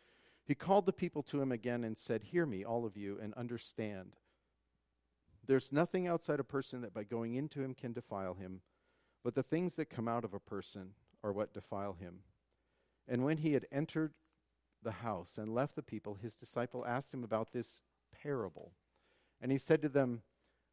He 0.45 0.57
called 0.57 0.87
the 0.87 0.93
people 0.93 1.23
to 1.25 1.41
him 1.41 1.53
again 1.53 1.85
and 1.85 1.97
said, 1.97 2.25
Hear 2.25 2.45
me, 2.45 2.65
all 2.65 2.85
of 2.85 2.97
you, 2.97 3.19
and 3.23 3.33
understand. 3.35 4.17
There's 5.47 5.73
nothing 5.73 6.09
outside 6.09 6.41
a 6.41 6.45
person 6.45 6.81
that 6.81 6.93
by 6.93 7.05
going 7.05 7.35
into 7.35 7.63
him 7.63 7.75
can 7.75 7.93
defile 7.93 8.35
him, 8.35 8.61
but 9.23 9.35
the 9.35 9.43
things 9.43 9.77
that 9.77 9.91
come 9.91 10.09
out 10.09 10.25
of 10.25 10.35
a 10.35 10.41
person 10.41 10.91
are 11.23 11.33
what 11.33 11.55
defile 11.55 11.93
him. 11.93 12.21
And 13.07 13.25
when 13.25 13.39
he 13.39 13.53
had 13.53 13.67
entered 13.71 14.13
the 14.83 14.91
house 14.91 15.39
and 15.39 15.55
left 15.55 15.77
the 15.77 15.83
people, 15.83 16.15
his 16.15 16.35
disciple 16.35 16.85
asked 16.87 17.13
him 17.13 17.25
about 17.25 17.53
this 17.53 17.83
parable. 18.23 18.73
And 19.41 19.53
he 19.53 19.59
said 19.59 19.83
to 19.83 19.89
them, 19.89 20.23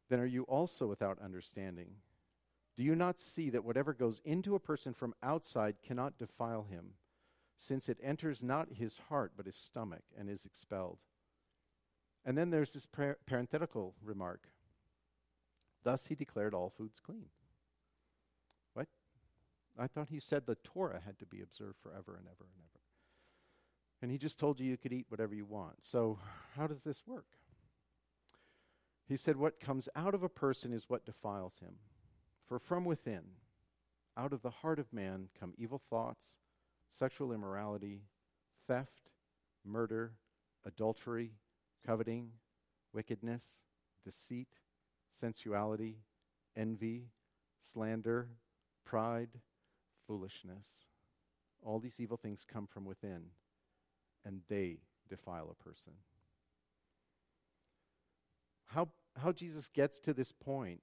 Then 0.08 0.20
are 0.20 0.26
you 0.26 0.44
also 0.44 0.86
without 0.86 1.18
understanding? 1.22 1.96
Do 2.76 2.84
you 2.84 2.94
not 2.94 3.18
see 3.18 3.50
that 3.50 3.64
whatever 3.64 3.92
goes 3.92 4.20
into 4.24 4.54
a 4.54 4.60
person 4.60 4.94
from 4.94 5.14
outside 5.22 5.82
cannot 5.84 6.18
defile 6.18 6.66
him, 6.70 6.90
since 7.56 7.88
it 7.88 7.98
enters 8.02 8.42
not 8.42 8.74
his 8.74 8.98
heart 9.08 9.32
but 9.36 9.46
his 9.46 9.56
stomach 9.56 10.04
and 10.16 10.30
is 10.30 10.44
expelled? 10.44 10.98
And 12.24 12.38
then 12.38 12.50
there's 12.50 12.72
this 12.72 12.86
par- 12.86 13.18
parenthetical 13.26 13.94
remark. 14.02 14.48
Thus 15.82 16.06
he 16.06 16.14
declared 16.14 16.54
all 16.54 16.70
foods 16.70 17.00
clean. 17.00 17.26
What? 18.74 18.86
I 19.78 19.86
thought 19.86 20.10
he 20.10 20.20
said 20.20 20.46
the 20.46 20.56
Torah 20.56 21.00
had 21.04 21.18
to 21.18 21.26
be 21.26 21.40
observed 21.40 21.78
forever 21.82 22.16
and 22.16 22.26
ever 22.26 22.46
and 22.54 22.62
ever. 22.62 22.87
And 24.00 24.10
he 24.10 24.18
just 24.18 24.38
told 24.38 24.60
you 24.60 24.66
you 24.70 24.76
could 24.76 24.92
eat 24.92 25.06
whatever 25.08 25.34
you 25.34 25.44
want. 25.44 25.82
So, 25.82 26.18
how 26.56 26.66
does 26.66 26.82
this 26.82 27.02
work? 27.06 27.26
He 29.08 29.16
said, 29.16 29.36
What 29.36 29.58
comes 29.58 29.88
out 29.96 30.14
of 30.14 30.22
a 30.22 30.28
person 30.28 30.72
is 30.72 30.88
what 30.88 31.06
defiles 31.06 31.54
him. 31.60 31.74
For 32.46 32.58
from 32.58 32.84
within, 32.84 33.22
out 34.16 34.32
of 34.32 34.42
the 34.42 34.50
heart 34.50 34.78
of 34.78 34.92
man, 34.92 35.28
come 35.38 35.54
evil 35.58 35.80
thoughts, 35.90 36.24
sexual 36.98 37.32
immorality, 37.32 38.02
theft, 38.66 39.10
murder, 39.64 40.12
adultery, 40.64 41.32
coveting, 41.84 42.30
wickedness, 42.92 43.62
deceit, 44.04 44.48
sensuality, 45.20 45.98
envy, 46.56 47.08
slander, 47.60 48.28
pride, 48.84 49.30
foolishness. 50.06 50.86
All 51.62 51.78
these 51.78 52.00
evil 52.00 52.16
things 52.16 52.46
come 52.50 52.66
from 52.66 52.84
within, 52.84 53.26
and 54.24 54.40
they 54.48 54.78
defile 55.08 55.48
a 55.50 55.62
person. 55.62 55.92
How, 58.66 58.88
how 59.16 59.32
Jesus 59.32 59.68
gets 59.68 59.98
to 60.00 60.12
this 60.12 60.32
point 60.32 60.80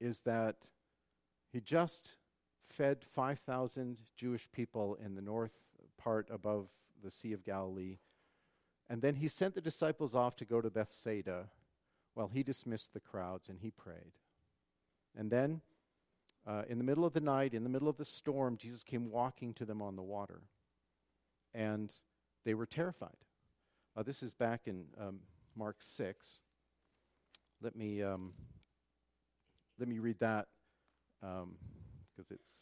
is 0.00 0.20
that 0.20 0.56
he 1.52 1.60
just 1.60 2.12
fed 2.68 3.04
5,000 3.14 3.98
Jewish 4.16 4.48
people 4.52 4.98
in 5.04 5.14
the 5.14 5.22
north 5.22 5.52
part 5.98 6.28
above 6.30 6.68
the 7.02 7.10
Sea 7.10 7.32
of 7.32 7.44
Galilee. 7.44 7.98
And 8.88 9.02
then 9.02 9.16
he 9.16 9.28
sent 9.28 9.54
the 9.54 9.60
disciples 9.60 10.14
off 10.14 10.36
to 10.36 10.44
go 10.44 10.60
to 10.60 10.70
Bethsaida 10.70 11.46
while 12.14 12.28
he 12.28 12.42
dismissed 12.42 12.94
the 12.94 13.00
crowds 13.00 13.48
and 13.48 13.58
he 13.60 13.70
prayed. 13.70 14.12
And 15.16 15.30
then, 15.30 15.60
uh, 16.46 16.62
in 16.68 16.78
the 16.78 16.84
middle 16.84 17.04
of 17.04 17.12
the 17.12 17.20
night, 17.20 17.54
in 17.54 17.64
the 17.64 17.70
middle 17.70 17.88
of 17.88 17.96
the 17.96 18.04
storm, 18.04 18.56
Jesus 18.56 18.82
came 18.82 19.10
walking 19.10 19.54
to 19.54 19.64
them 19.64 19.82
on 19.82 19.96
the 19.96 20.02
water. 20.02 20.42
And 21.54 21.92
they 22.44 22.54
were 22.54 22.66
terrified. 22.66 23.16
Uh, 23.96 24.02
this 24.02 24.22
is 24.22 24.34
back 24.34 24.62
in 24.66 24.84
um, 25.00 25.20
Mark 25.56 25.76
6. 25.80 26.40
Let 27.62 27.76
me. 27.76 28.02
Um, 28.02 28.32
let 29.78 29.88
me 29.88 29.98
read 29.98 30.18
that 30.20 30.46
because 31.20 31.42
um, 31.42 31.56
it's 32.30 32.52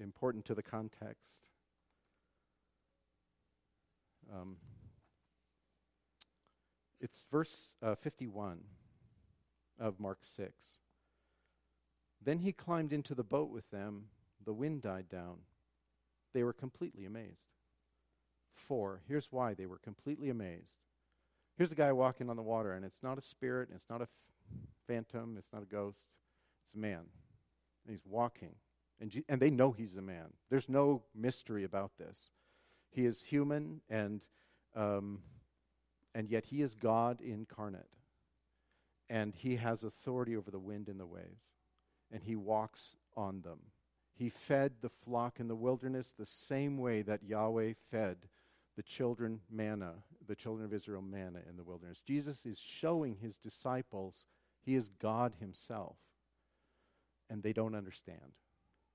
important 0.00 0.46
to 0.46 0.54
the 0.54 0.62
context. 0.62 1.48
Um, 4.32 4.56
it's 7.00 7.26
verse 7.30 7.74
uh, 7.82 7.94
51 7.96 8.60
of 9.78 10.00
Mark 10.00 10.20
6. 10.22 10.52
Then 12.24 12.38
he 12.38 12.52
climbed 12.52 12.92
into 12.92 13.14
the 13.14 13.22
boat 13.22 13.50
with 13.50 13.70
them. 13.70 14.04
The 14.44 14.54
wind 14.54 14.80
died 14.80 15.10
down. 15.10 15.40
They 16.32 16.42
were 16.42 16.54
completely 16.54 17.04
amazed. 17.04 17.53
For, 18.54 19.00
here's 19.08 19.28
why 19.30 19.54
they 19.54 19.66
were 19.66 19.78
completely 19.78 20.30
amazed. 20.30 20.72
Here's 21.56 21.72
a 21.72 21.76
guy 21.76 21.92
walking 21.92 22.30
on 22.30 22.36
the 22.36 22.42
water, 22.42 22.72
and 22.72 22.84
it's 22.84 23.02
not 23.02 23.18
a 23.18 23.22
spirit, 23.22 23.68
it's 23.74 23.88
not 23.88 24.00
a 24.00 24.04
f- 24.04 24.08
phantom, 24.86 25.36
it's 25.38 25.52
not 25.52 25.62
a 25.62 25.66
ghost. 25.66 26.16
It's 26.64 26.74
a 26.74 26.78
man. 26.78 27.04
And 27.84 27.90
he's 27.94 28.06
walking. 28.06 28.54
And, 29.00 29.10
G- 29.10 29.24
and 29.28 29.40
they 29.40 29.50
know 29.50 29.72
he's 29.72 29.96
a 29.96 30.02
man. 30.02 30.32
There's 30.50 30.68
no 30.68 31.02
mystery 31.14 31.64
about 31.64 31.92
this. 31.98 32.30
He 32.90 33.04
is 33.04 33.22
human, 33.22 33.80
and, 33.88 34.24
um, 34.74 35.20
and 36.14 36.28
yet 36.28 36.46
he 36.46 36.62
is 36.62 36.74
God 36.74 37.20
incarnate. 37.20 37.96
And 39.10 39.34
he 39.34 39.56
has 39.56 39.84
authority 39.84 40.36
over 40.36 40.50
the 40.50 40.58
wind 40.58 40.88
and 40.88 40.98
the 40.98 41.06
waves. 41.06 41.44
And 42.10 42.22
he 42.22 42.36
walks 42.36 42.96
on 43.16 43.42
them. 43.42 43.58
He 44.16 44.28
fed 44.28 44.74
the 44.80 44.88
flock 44.88 45.40
in 45.40 45.48
the 45.48 45.56
wilderness 45.56 46.14
the 46.16 46.26
same 46.26 46.78
way 46.78 47.02
that 47.02 47.24
Yahweh 47.24 47.74
fed 47.90 48.16
the 48.76 48.82
children 48.82 49.40
manna, 49.50 49.92
the 50.26 50.34
children 50.34 50.64
of 50.64 50.72
Israel 50.72 51.02
manna 51.02 51.40
in 51.48 51.56
the 51.56 51.62
wilderness. 51.62 52.00
Jesus 52.06 52.44
is 52.46 52.58
showing 52.58 53.16
his 53.16 53.36
disciples 53.36 54.26
he 54.64 54.74
is 54.74 54.90
God 55.00 55.34
himself 55.40 55.96
and 57.30 57.42
they 57.42 57.52
don't 57.52 57.74
understand. 57.74 58.32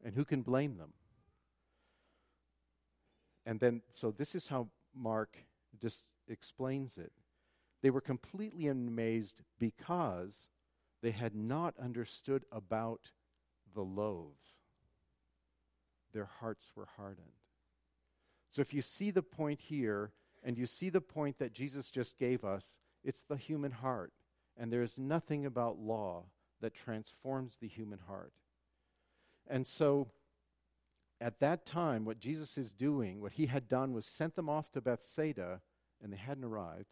And 0.04 0.13
who 0.13 0.26
can 0.26 0.42
blame 0.42 0.78
them? 0.78 0.94
And 3.46 3.60
then, 3.60 3.82
so 3.92 4.12
this 4.12 4.36
is 4.36 4.48
how 4.48 4.68
Mark 4.96 5.38
just 5.80 6.10
explains 6.28 6.98
it. 6.98 7.12
They 7.82 7.89
were 7.89 8.02
completely 8.02 8.68
amazed 8.68 9.42
because 9.60 10.50
they 11.02 11.12
had 11.12 11.36
not 11.36 11.74
understood 11.82 12.44
about 12.52 13.12
the 13.74 13.82
loaves. 13.82 14.60
Their 16.13 16.30
hearts 16.39 16.72
were 16.76 16.88
hardened. 16.98 17.38
So 18.49 18.62
if 18.62 18.73
you 18.73 18.81
see 18.81 19.12
the 19.12 19.21
point 19.21 19.62
here, 19.62 20.12
and 20.43 20.57
you 20.57 20.65
see 20.65 20.89
the 20.89 21.01
point 21.01 21.38
that 21.39 21.53
Jesus 21.53 21.89
just 21.89 22.17
gave 22.17 22.43
us, 22.43 22.77
it's 23.03 23.23
the 23.23 23.38
human 23.38 23.71
heart. 23.71 24.13
And 24.57 24.71
there 24.71 24.83
is 24.83 24.97
nothing 24.97 25.45
about 25.45 25.79
law 25.79 26.23
that 26.62 26.73
transforms 26.73 27.57
the 27.59 27.67
human 27.67 27.99
heart. 28.07 28.33
And 29.47 29.65
so 29.65 30.07
at 31.21 31.39
that 31.39 31.65
time, 31.65 32.05
what 32.05 32.19
Jesus 32.19 32.57
is 32.57 32.73
doing, 32.73 33.21
what 33.21 33.33
he 33.33 33.47
had 33.47 33.67
done 33.67 33.93
was 33.93 34.05
sent 34.05 34.35
them 34.35 34.49
off 34.49 34.71
to 34.71 34.81
Bethsaida, 34.81 35.62
and 36.01 36.12
they 36.12 36.17
hadn't 36.17 36.45
arrived. 36.45 36.88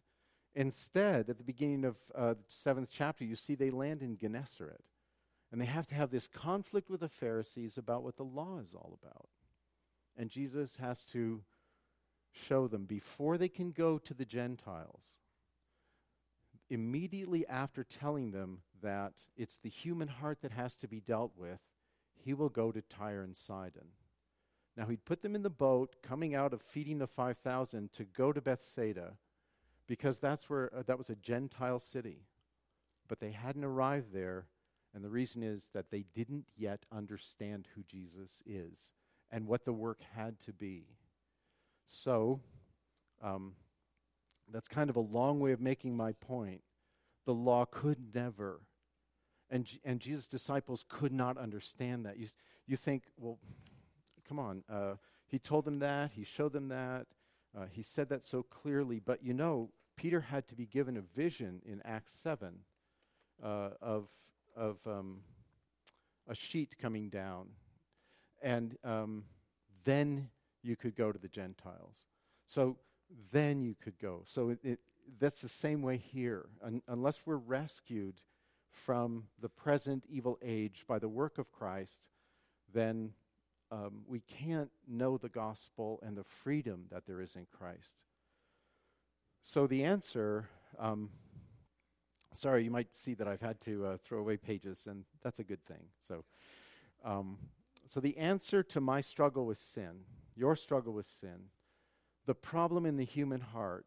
Instead, 0.56 1.30
at 1.30 1.38
the 1.38 1.44
beginning 1.44 1.86
of 1.86 1.96
uh, 2.16 2.34
the 2.34 2.40
seventh 2.48 2.90
chapter, 2.92 3.24
you 3.24 3.36
see 3.36 3.56
they 3.56 3.70
land 3.70 4.02
in 4.02 4.18
Gennesaret. 4.18 4.82
And 5.52 5.62
they 5.62 5.66
have 5.66 5.88
to 5.88 5.96
have 5.96 6.12
this 6.12 6.28
conflict 6.28 6.90
with 6.90 7.00
the 7.00 7.10
Pharisees 7.10 7.78
about 7.78 8.04
what 8.04 8.18
the 8.18 8.24
law 8.24 8.60
is 8.60 8.74
all 8.74 8.98
about. 9.02 9.30
And 10.18 10.30
Jesus 10.30 10.78
has 10.78 11.04
to 11.06 11.44
show 12.32 12.68
them 12.68 12.86
before 12.86 13.38
they 13.38 13.50
can 13.50 13.72
go 13.72 13.98
to 14.00 14.14
the 14.14 14.26
Gentiles, 14.26 15.18
immediately 16.70 17.46
after 17.48 17.84
telling 17.84 18.32
them 18.32 18.60
that 18.82 19.14
it's 19.38 19.58
the 19.58 19.70
human 19.70 20.08
heart 20.08 20.40
that 20.42 20.52
has 20.52 20.76
to 20.78 20.88
be 20.88 21.00
dealt 21.00 21.32
with, 21.38 21.60
he 22.24 22.34
will 22.34 22.50
go 22.50 22.72
to 22.72 22.82
Tyre 22.82 23.22
and 23.22 23.36
Sidon. 23.36 23.90
Now 24.76 24.86
he'd 24.88 25.06
put 25.06 25.22
them 25.22 25.36
in 25.36 25.44
the 25.44 25.50
boat 25.50 25.96
coming 26.04 26.36
out 26.36 26.54
of 26.54 26.62
feeding 26.62 27.00
the 27.00 27.08
5,000 27.08 27.92
to 27.94 28.04
go 28.04 28.32
to 28.32 28.42
Bethsaida 28.42 29.14
because 29.88 30.20
that's 30.20 30.50
where 30.50 30.72
uh, 30.76 30.84
that 30.86 30.98
was 30.98 31.10
a 31.10 31.16
Gentile 31.16 31.80
city. 31.80 32.26
But 33.08 33.20
they 33.20 33.32
hadn't 33.32 33.64
arrived 33.64 34.14
there, 34.14 34.46
and 34.94 35.04
the 35.04 35.10
reason 35.10 35.42
is 35.42 35.70
that 35.74 35.90
they 35.90 36.04
didn't 36.14 36.46
yet 36.58 36.86
understand 36.92 37.68
who 37.74 37.84
Jesus 37.84 38.44
is 38.46 38.94
and 39.32 39.48
what 39.48 39.66
the 39.66 39.74
work 39.74 40.00
had 40.16 40.40
to 40.42 40.54
be. 40.54 40.86
So, 41.86 42.42
um, 43.22 43.54
that's 44.52 44.68
kind 44.68 44.90
of 44.90 44.96
a 44.96 45.02
long 45.02 45.40
way 45.40 45.52
of 45.52 45.60
making 45.60 45.96
my 45.96 46.14
point. 46.14 46.62
The 47.26 47.34
law 47.34 47.66
could 47.66 48.16
never 48.16 48.62
and, 49.50 49.68
and 49.84 50.00
Jesus' 50.00 50.28
disciples 50.28 50.86
could 50.88 51.14
not 51.14 51.38
understand 51.38 52.06
that. 52.06 52.18
You, 52.18 52.28
you 52.66 52.76
think, 52.76 53.04
well, 53.18 53.40
come 54.28 54.40
on. 54.40 54.64
Uh, 54.70 54.96
he 55.28 55.40
told 55.40 55.66
them 55.66 55.80
that, 55.80 56.12
he 56.12 56.24
showed 56.24 56.54
them 56.54 56.70
that, 56.70 57.08
uh, 57.58 57.66
he 57.72 57.82
said 57.82 58.10
that 58.10 58.26
so 58.26 58.44
clearly. 58.44 59.00
But 59.00 59.24
you 59.24 59.34
know, 59.34 59.70
Peter 59.96 60.22
had 60.22 60.48
to 60.50 60.56
be 60.56 60.66
given 60.66 60.98
a 60.98 61.02
vision 61.16 61.62
in 61.66 61.82
Acts 61.86 62.14
7 62.22 62.60
uh, 63.44 63.70
of, 63.82 64.08
of 64.56 64.78
um, 64.86 65.22
a 66.28 66.36
sheet 66.36 66.76
coming 66.80 67.10
down. 67.10 67.48
And 68.42 68.78
um, 68.84 69.24
then 69.84 70.30
you 70.62 70.76
could 70.76 70.96
go 70.96 71.12
to 71.12 71.20
the 71.20 71.28
Gentiles. 71.28 72.06
So 72.46 72.78
then 73.32 73.62
you 73.62 73.76
could 73.82 73.98
go. 74.00 74.22
So 74.26 74.50
it, 74.50 74.60
it, 74.64 74.80
that's 75.20 75.42
the 75.42 75.50
same 75.50 75.82
way 75.82 75.98
here. 75.98 76.46
Un- 76.64 76.82
unless 76.88 77.22
we're 77.26 77.38
rescued 77.38 78.22
from 78.70 79.24
the 79.42 79.50
present 79.50 80.04
evil 80.10 80.38
age 80.44 80.86
by 80.88 81.00
the 81.00 81.08
work 81.08 81.38
of 81.38 81.52
Christ, 81.52 82.10
then 82.74 83.14
um, 83.72 84.04
we 84.08 84.20
can't 84.20 84.70
know 84.88 85.18
the 85.18 85.30
gospel 85.30 86.00
and 86.04 86.16
the 86.16 86.24
freedom 86.24 86.86
that 86.92 87.06
there 87.06 87.22
is 87.22 87.36
in 87.36 87.48
Christ. 87.58 88.04
So 89.42 89.68
the 89.68 89.84
answer, 89.84 90.48
um, 90.78 91.10
sorry, 92.34 92.64
you 92.64 92.72
might 92.72 92.94
see 92.94 93.14
that 93.16 93.28
I've 93.28 93.42
had 93.42 93.60
to 93.62 93.86
uh, 93.86 93.98
throw 94.04 94.20
away 94.20 94.38
pages, 94.38 94.88
and 94.88 95.06
that's 95.24 95.40
a 95.40 95.44
good 95.44 95.66
thing. 95.66 95.90
So 96.08 96.24
Um, 97.04 97.38
so, 97.90 98.00
the 98.00 98.18
answer 98.18 98.64
to 98.64 98.82
my 98.82 99.02
struggle 99.02 99.46
with 99.46 99.58
sin, 99.58 100.02
your 100.36 100.56
struggle 100.56 100.94
with 100.94 101.06
sin, 101.06 101.50
the 102.26 102.36
problem 102.36 102.86
in 102.86 102.98
the 102.98 103.06
human 103.06 103.42
heart, 103.42 103.86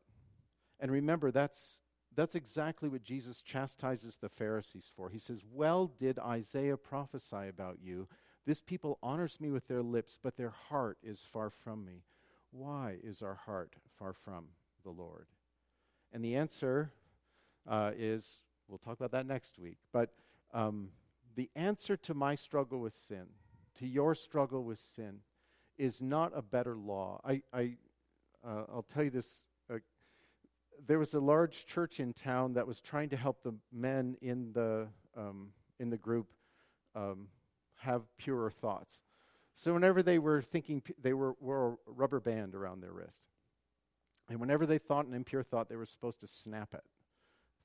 and 0.80 0.90
remember, 0.90 1.30
that's, 1.30 1.80
that's 2.16 2.34
exactly 2.34 2.88
what 2.88 3.04
Jesus 3.04 3.42
chastises 3.42 4.16
the 4.16 4.28
Pharisees 4.28 4.90
for. 4.96 5.10
He 5.10 5.18
says, 5.18 5.44
Well, 5.52 5.92
did 5.98 6.18
Isaiah 6.18 6.76
prophesy 6.76 7.48
about 7.48 7.78
you? 7.82 8.08
This 8.46 8.62
people 8.62 8.98
honors 9.02 9.40
me 9.40 9.50
with 9.50 9.68
their 9.68 9.82
lips, 9.82 10.18
but 10.20 10.36
their 10.36 10.54
heart 10.68 10.98
is 11.02 11.26
far 11.30 11.50
from 11.50 11.84
me. 11.84 12.02
Why 12.50 12.96
is 13.04 13.22
our 13.22 13.34
heart 13.34 13.74
far 13.98 14.12
from 14.12 14.46
the 14.82 14.90
Lord? 14.90 15.26
And 16.12 16.24
the 16.24 16.36
answer 16.36 16.90
uh, 17.68 17.92
is 17.96 18.40
we'll 18.66 18.78
talk 18.78 18.96
about 18.96 19.12
that 19.12 19.26
next 19.26 19.58
week. 19.58 19.76
But 19.92 20.10
um, 20.52 20.88
the 21.36 21.50
answer 21.54 21.96
to 21.98 22.14
my 22.14 22.34
struggle 22.34 22.80
with 22.80 22.94
sin, 22.94 23.26
to 23.80 23.86
your 23.86 24.14
struggle 24.14 24.62
with 24.62 24.78
sin, 24.78 25.18
is 25.78 26.00
not 26.00 26.32
a 26.36 26.42
better 26.42 26.76
law. 26.76 27.20
I, 27.24 27.42
I, 27.52 27.76
uh, 28.46 28.64
I'll 28.72 28.86
tell 28.92 29.02
you 29.02 29.10
this. 29.10 29.42
Uh, 29.72 29.78
there 30.86 30.98
was 30.98 31.14
a 31.14 31.20
large 31.20 31.66
church 31.66 31.98
in 31.98 32.12
town 32.12 32.52
that 32.54 32.66
was 32.66 32.80
trying 32.80 33.08
to 33.08 33.16
help 33.16 33.42
the 33.42 33.54
men 33.72 34.16
in 34.20 34.52
the, 34.52 34.86
um, 35.16 35.48
in 35.78 35.88
the 35.90 35.96
group 35.96 36.28
um, 36.94 37.28
have 37.76 38.02
purer 38.18 38.50
thoughts. 38.50 39.02
So 39.54 39.72
whenever 39.72 40.02
they 40.02 40.18
were 40.18 40.42
thinking, 40.42 40.82
they 41.00 41.14
were 41.14 41.34
wore 41.40 41.78
a 41.86 41.90
rubber 41.90 42.20
band 42.20 42.54
around 42.54 42.82
their 42.82 42.92
wrist. 42.92 43.16
And 44.28 44.38
whenever 44.38 44.64
they 44.64 44.78
thought 44.78 45.06
an 45.06 45.14
impure 45.14 45.42
thought, 45.42 45.68
they 45.68 45.76
were 45.76 45.86
supposed 45.86 46.20
to 46.20 46.26
snap 46.26 46.74
it 46.74 46.84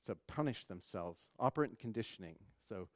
to 0.06 0.15
punish 0.28 0.65
themselves. 0.65 1.30
Operant 1.39 1.78
conditioning, 1.78 2.36
so 2.67 2.88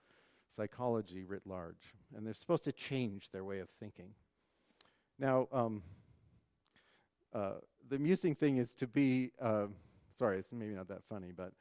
psychology 0.55 1.23
writ 1.23 1.43
large. 1.45 1.93
And 2.15 2.25
they're 2.25 2.33
supposed 2.33 2.63
to 2.65 2.71
change 2.71 3.31
their 3.31 3.43
way 3.43 3.59
of 3.59 3.69
thinking. 3.79 4.12
Now, 5.17 5.47
um, 5.51 5.83
uh, 7.33 7.55
the 7.89 7.95
amusing 7.95 8.35
thing 8.35 8.57
is 8.57 8.73
to 8.75 8.88
be, 8.88 9.31
uh, 9.41 9.67
sorry, 10.17 10.39
it's 10.39 10.51
maybe 10.51 10.73
not 10.73 10.88
that 10.88 11.03
funny, 11.09 11.31
but 11.35 11.51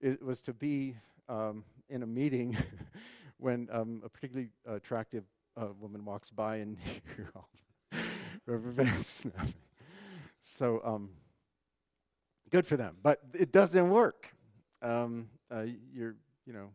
it 0.00 0.22
was 0.22 0.40
to 0.42 0.52
be 0.54 0.96
um, 1.28 1.64
in 1.88 2.02
a 2.02 2.06
meeting 2.06 2.56
when 3.38 3.68
um, 3.72 4.02
a 4.04 4.08
particularly 4.08 4.50
attractive 4.66 5.24
uh, 5.60 5.68
woman 5.78 6.04
walks 6.04 6.30
by 6.30 6.56
and 6.56 6.76
you're 7.16 7.30
all. 7.34 7.48
So, 10.42 10.80
um, 10.84 11.10
good 12.50 12.66
for 12.66 12.76
them, 12.76 12.96
but 13.02 13.20
it 13.34 13.52
doesn't 13.52 13.90
work. 13.90 14.28
Um, 14.82 15.28
uh, 15.50 15.64
you're, 15.92 16.16
you 16.46 16.52
know, 16.52 16.70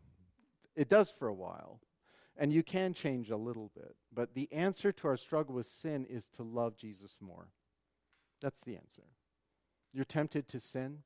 it 0.75 0.89
does 0.89 1.11
for 1.11 1.27
a 1.27 1.33
while, 1.33 1.79
and 2.37 2.51
you 2.51 2.63
can 2.63 2.93
change 2.93 3.29
a 3.29 3.37
little 3.37 3.71
bit. 3.75 3.95
But 4.13 4.33
the 4.33 4.51
answer 4.51 4.91
to 4.91 5.07
our 5.07 5.17
struggle 5.17 5.55
with 5.55 5.67
sin 5.67 6.05
is 6.09 6.29
to 6.35 6.43
love 6.43 6.77
Jesus 6.77 7.17
more. 7.21 7.49
That's 8.41 8.61
the 8.61 8.75
answer. 8.75 9.03
You're 9.93 10.05
tempted 10.05 10.47
to 10.49 10.59
sin. 10.59 10.99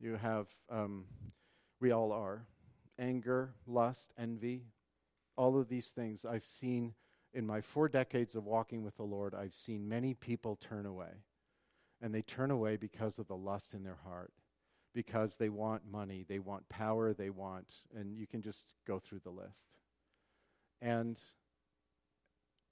You 0.00 0.16
have, 0.16 0.46
um, 0.70 1.04
we 1.80 1.90
all 1.90 2.12
are, 2.12 2.46
anger, 2.98 3.54
lust, 3.66 4.12
envy, 4.18 4.64
all 5.36 5.58
of 5.58 5.68
these 5.68 5.88
things 5.88 6.24
I've 6.24 6.46
seen 6.46 6.94
in 7.34 7.46
my 7.46 7.60
four 7.60 7.88
decades 7.88 8.34
of 8.34 8.44
walking 8.44 8.82
with 8.82 8.96
the 8.96 9.02
Lord. 9.02 9.34
I've 9.34 9.54
seen 9.54 9.88
many 9.88 10.14
people 10.14 10.56
turn 10.56 10.86
away. 10.86 11.22
And 12.00 12.14
they 12.14 12.22
turn 12.22 12.50
away 12.50 12.76
because 12.76 13.18
of 13.18 13.26
the 13.26 13.36
lust 13.36 13.72
in 13.72 13.82
their 13.82 13.98
heart, 14.04 14.32
because 14.96 15.36
they 15.36 15.50
want 15.50 15.82
money, 15.92 16.24
they 16.26 16.38
want 16.38 16.66
power, 16.70 17.12
they 17.12 17.28
want, 17.28 17.74
and 17.94 18.16
you 18.16 18.26
can 18.26 18.40
just 18.40 18.64
go 18.86 18.98
through 18.98 19.20
the 19.22 19.30
list. 19.30 19.68
And 20.80 21.20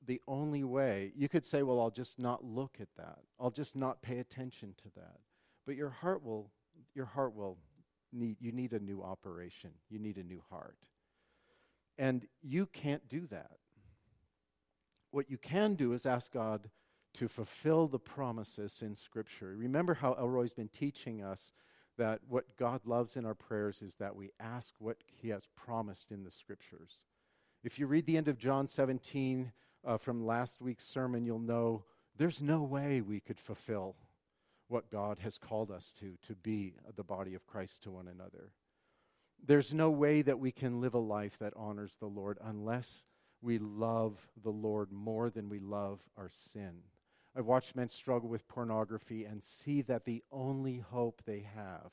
the 0.07 0.23
only 0.27 0.65
way, 0.65 1.13
you 1.15 1.29
could 1.29 1.45
say, 1.45 1.63
well, 1.63 1.79
I'll 1.79 1.91
just 1.91 2.19
not 2.19 2.43
look 2.43 2.79
at 2.81 2.89
that. 2.97 3.19
I'll 3.39 3.51
just 3.51 3.77
not 3.77 4.01
pay 4.01 4.21
attention 4.21 4.75
to 4.79 4.85
that. 4.97 5.19
But 5.67 5.77
your 5.77 5.91
heart 5.91 6.25
will, 6.25 6.51
your 6.95 7.05
heart 7.05 7.35
will 7.35 7.59
need, 8.11 8.39
you 8.41 8.53
need 8.53 8.73
a 8.73 8.81
new 8.81 9.03
operation. 9.03 9.73
You 9.91 9.99
need 9.99 10.17
a 10.17 10.25
new 10.25 10.43
heart. 10.49 10.79
And 11.99 12.27
you 12.43 12.65
can't 12.65 13.07
do 13.07 13.27
that. 13.27 13.59
What 15.11 15.31
you 15.31 15.37
can 15.37 15.75
do 15.75 15.93
is 15.93 16.07
ask 16.07 16.33
God 16.33 16.71
to 17.15 17.29
fulfill 17.29 17.87
the 17.87 17.99
promises 17.99 18.81
in 18.81 18.95
Scripture. 18.95 19.55
Remember 19.59 19.93
how 19.93 20.15
Elroy's 20.15 20.55
been 20.55 20.69
teaching 20.69 21.23
us 21.23 21.53
that 21.97 22.21
what 22.29 22.57
God 22.57 22.81
loves 22.85 23.17
in 23.17 23.25
our 23.25 23.35
prayers 23.35 23.83
is 23.83 23.95
that 23.97 24.17
we 24.17 24.31
ask 24.41 24.75
what 24.79 24.99
He 25.07 25.29
has 25.29 25.43
promised 25.57 26.11
in 26.11 26.25
the 26.25 26.31
Scriptures. 26.31 27.05
If 27.63 27.79
you 27.79 27.87
read 27.87 28.07
the 28.07 28.17
end 28.17 28.29
of 28.29 28.39
John 28.39 28.67
17 28.67 29.53
uh, 29.87 29.97
from 29.99 30.27
last 30.27 30.61
week's 30.61 30.87
sermon, 30.87 31.25
you'll 31.25 31.39
know 31.39 31.85
there's 32.17 32.43
no 32.43 32.63
way 32.63 33.01
we 33.01 33.21
could 33.21 33.39
fulfill 33.39 33.97
what 34.69 34.91
God 34.91 35.19
has 35.21 35.39
called 35.39 35.71
us 35.71 35.93
to, 36.01 36.15
to 36.27 36.35
be 36.35 36.75
the 36.97 37.05
body 37.05 37.35
of 37.35 37.47
Christ 37.47 37.83
to 37.83 37.91
one 37.91 38.09
another. 38.09 38.51
There's 39.47 39.75
no 39.75 39.91
way 39.91 40.23
that 40.23 40.39
we 40.39 40.53
can 40.53 40.81
live 40.81 40.95
a 40.95 40.99
life 40.99 41.37
that 41.39 41.53
honors 41.57 41.93
the 42.01 42.07
Lord 42.07 42.39
unless 42.43 42.89
we 43.43 43.59
love 43.59 44.17
the 44.43 44.51
Lord 44.51 44.91
more 44.91 45.29
than 45.29 45.49
we 45.49 45.59
love 45.59 46.01
our 46.17 46.31
sin. 46.53 46.81
I've 47.37 47.47
watched 47.47 47.75
men 47.75 47.89
struggle 47.89 48.29
with 48.29 48.49
pornography 48.49 49.25
and 49.25 49.43
see 49.43 49.83
that 49.83 50.05
the 50.05 50.23
only 50.31 50.79
hope 50.79 51.23
they 51.25 51.47
have 51.55 51.91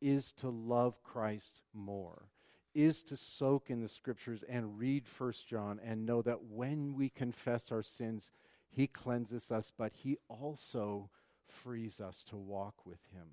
is 0.00 0.32
to 0.32 0.48
love 0.48 1.02
Christ 1.02 1.62
more, 1.72 2.28
is 2.74 3.02
to 3.04 3.16
soak 3.16 3.70
in 3.70 3.80
the 3.80 3.88
scriptures 3.88 4.44
and 4.48 4.78
read 4.78 5.06
First 5.06 5.48
John 5.48 5.80
and 5.82 6.04
know 6.04 6.20
that 6.22 6.44
when 6.44 6.94
we 6.94 7.08
confess 7.08 7.72
our 7.72 7.82
sins, 7.82 8.30
he 8.68 8.86
cleanses 8.86 9.50
us, 9.50 9.72
but 9.76 9.92
he 9.94 10.18
also 10.28 11.08
frees 11.48 12.00
us 12.00 12.22
to 12.24 12.36
walk 12.36 12.84
with 12.84 13.00
him. 13.14 13.28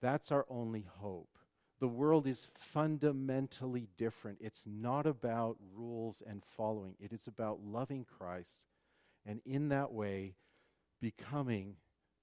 That's 0.00 0.30
our 0.30 0.46
only 0.48 0.86
hope 0.98 1.40
the 1.80 1.88
world 1.88 2.26
is 2.26 2.48
fundamentally 2.54 3.88
different. 3.96 4.38
It's 4.40 4.64
not 4.66 5.06
about 5.06 5.56
rules 5.74 6.22
and 6.24 6.42
following, 6.56 6.94
it 7.00 7.12
is 7.12 7.26
about 7.26 7.60
loving 7.64 8.04
Christ 8.04 8.66
and 9.26 9.40
in 9.44 9.70
that 9.70 9.92
way 9.92 10.34
becoming 11.00 11.76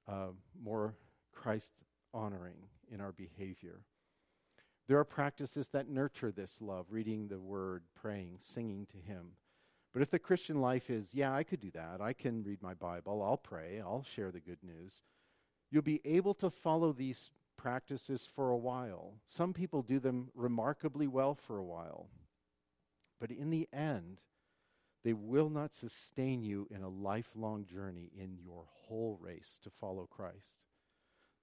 uh, 0.08 0.28
more 0.62 0.96
Christ 1.34 1.74
honoring 2.13 2.58
in 2.92 3.02
our 3.02 3.12
behavior. 3.12 3.82
There 4.88 4.98
are 4.98 5.04
practices 5.04 5.68
that 5.70 5.90
nurture 5.90 6.32
this 6.32 6.62
love 6.62 6.86
reading 6.90 7.28
the 7.28 7.40
word, 7.40 7.84
praying, 7.94 8.38
singing 8.40 8.86
to 8.88 8.98
Him. 8.98 9.32
But 9.94 10.02
if 10.02 10.12
the 10.12 10.20
Christian 10.20 10.62
life 10.62 10.90
is, 10.90 11.13
yeah, 11.13 11.34
I 11.34 11.44
could 11.44 11.60
do 11.60 11.72
that, 11.72 12.02
I 12.02 12.13
can 12.13 12.44
read 12.44 12.62
my 12.62 12.74
Bible, 12.74 13.22
I'll 13.24 13.38
pray, 13.38 13.82
I'll 13.82 14.04
share 14.04 14.32
the 14.32 14.40
good 14.40 14.63
news, 14.63 15.02
you'll 15.72 15.82
be 15.82 16.02
able 16.06 16.34
to 16.36 16.50
follow 16.50 16.94
these 16.94 17.32
practices 17.58 18.28
for 18.36 18.52
a 18.52 18.58
while. 18.58 19.15
Some 19.25 19.54
people 19.54 19.82
do 19.82 20.00
them 20.00 20.30
remarkably 20.36 21.08
well 21.08 21.36
for 21.36 21.58
a 21.58 21.63
while. 21.63 22.10
But 23.19 23.32
in 23.32 23.50
the 23.50 23.67
end, 23.73 24.21
they 25.08 25.14
will 25.14 25.50
not 25.50 25.74
sustain 25.74 26.44
you 26.44 26.68
in 26.70 26.84
a 26.84 26.90
lifelong 26.90 27.64
journey 27.64 28.12
in 28.14 28.38
your 28.44 28.66
whole 28.68 29.18
race 29.22 29.58
to 29.64 29.70
follow 29.70 30.06
Christ. 30.06 30.66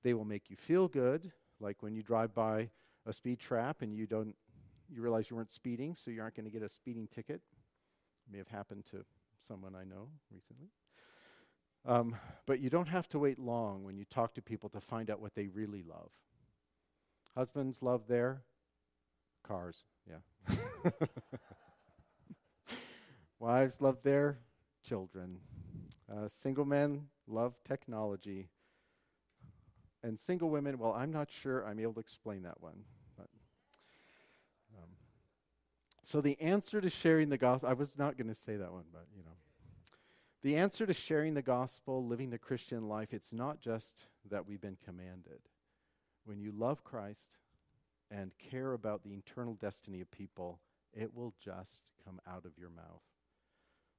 They 0.03 0.13
will 0.13 0.27
make 0.27 0.51
you 0.51 0.57
feel 0.57 0.87
good, 0.87 1.33
like 1.61 1.83
when 1.83 1.95
you 1.95 2.03
drive 2.03 2.35
by 2.35 2.69
a 3.07 3.13
speed 3.15 3.39
trap 3.39 3.81
and 3.81 3.95
you 3.95 4.07
don't 4.07 4.37
you 4.91 5.01
realize 5.01 5.31
you 5.31 5.37
weren't 5.37 5.51
speeding, 5.51 5.95
so 5.95 6.11
you 6.11 6.21
aren't 6.21 6.37
going 6.37 6.45
to 6.45 6.51
get 6.51 6.61
a 6.61 6.69
speeding 6.69 7.09
ticket. 7.09 7.37
It 7.37 8.33
may 8.33 8.37
have 8.37 8.49
happened 8.49 8.85
to 8.91 9.07
someone 9.41 9.75
I 9.75 9.85
know 9.85 10.09
recently. 10.31 10.69
Um, 11.87 12.17
but 12.45 12.61
you 12.61 12.69
don't 12.69 12.89
have 12.89 13.09
to 13.09 13.19
wait 13.19 13.39
long 13.39 13.83
when 13.83 13.97
you 13.97 14.05
talk 14.05 14.35
to 14.35 14.43
people 14.43 14.69
to 14.69 14.81
find 14.83 15.09
out 15.09 15.23
what 15.23 15.35
they 15.35 15.47
really 15.47 15.83
love. 15.83 16.11
Husbands 17.35 17.81
love 17.81 18.09
their 18.09 18.43
cars, 19.43 19.85
yeah. 20.07 20.55
Wives 23.45 23.77
love 23.79 23.99
their 24.03 24.39
children. 24.89 25.37
Uh, 26.11 26.29
single 26.29 26.65
men 26.65 27.09
love 27.29 27.53
technology. 27.63 28.49
And 30.03 30.19
single 30.19 30.49
women, 30.49 30.79
well, 30.79 30.95
I'm 30.95 31.13
not 31.13 31.29
sure 31.31 31.63
I'm 31.69 31.79
able 31.79 31.93
to 31.93 32.01
explain 32.01 32.45
that 32.45 32.63
one. 32.63 32.85
But, 33.19 33.29
um, 34.75 34.89
so 36.01 36.23
the 36.23 36.41
answer 36.41 36.81
to 36.81 36.89
sharing 36.89 37.29
the 37.29 37.37
gospel, 37.37 37.69
I 37.69 37.75
was 37.75 37.99
not 37.99 38.17
going 38.17 38.29
to 38.29 38.35
say 38.35 38.57
that 38.57 38.73
one, 38.73 38.85
but 38.91 39.05
you 39.15 39.23
know. 39.23 39.37
The 40.41 40.57
answer 40.57 40.87
to 40.87 40.95
sharing 40.95 41.35
the 41.35 41.43
gospel, 41.43 42.07
living 42.07 42.31
the 42.31 42.39
Christian 42.39 42.89
life, 42.89 43.13
it's 43.13 43.31
not 43.31 43.61
just 43.61 44.07
that 44.31 44.49
we've 44.49 44.63
been 44.63 44.79
commanded. 44.87 45.41
When 46.25 46.41
you 46.41 46.51
love 46.51 46.83
Christ 46.83 47.37
and 48.11 48.31
care 48.39 48.73
about 48.73 49.03
the 49.03 49.13
eternal 49.13 49.53
destiny 49.53 50.01
of 50.01 50.11
people, 50.11 50.61
it 50.95 51.15
will 51.15 51.35
just 51.45 51.93
come 52.07 52.23
out 52.27 52.47
of 52.47 52.57
your 52.57 52.71
mouth. 52.71 53.03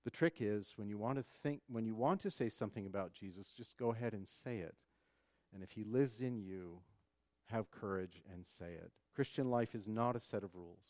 The 0.05 0.11
trick 0.11 0.35
is 0.39 0.73
when 0.77 0.87
you 0.87 0.97
want 0.99 1.17
to 1.17 1.25
think 1.41 1.61
when 1.67 1.85
you 1.85 1.95
want 1.95 2.21
to 2.21 2.31
say 2.31 2.47
something 2.47 2.85
about 2.85 3.13
Jesus, 3.13 3.47
just 3.57 3.75
go 3.75 3.91
ahead 3.91 4.13
and 4.13 4.27
say 4.27 4.59
it. 4.59 4.75
And 5.53 5.63
if 5.63 5.71
he 5.71 5.83
lives 5.83 6.21
in 6.21 6.37
you, 6.37 6.79
have 7.45 7.71
courage 7.71 8.21
and 8.31 8.45
say 8.45 8.73
it. 8.73 8.91
Christian 9.15 9.49
life 9.49 9.73
is 9.73 9.87
not 9.87 10.15
a 10.15 10.19
set 10.19 10.43
of 10.43 10.53
rules. 10.53 10.83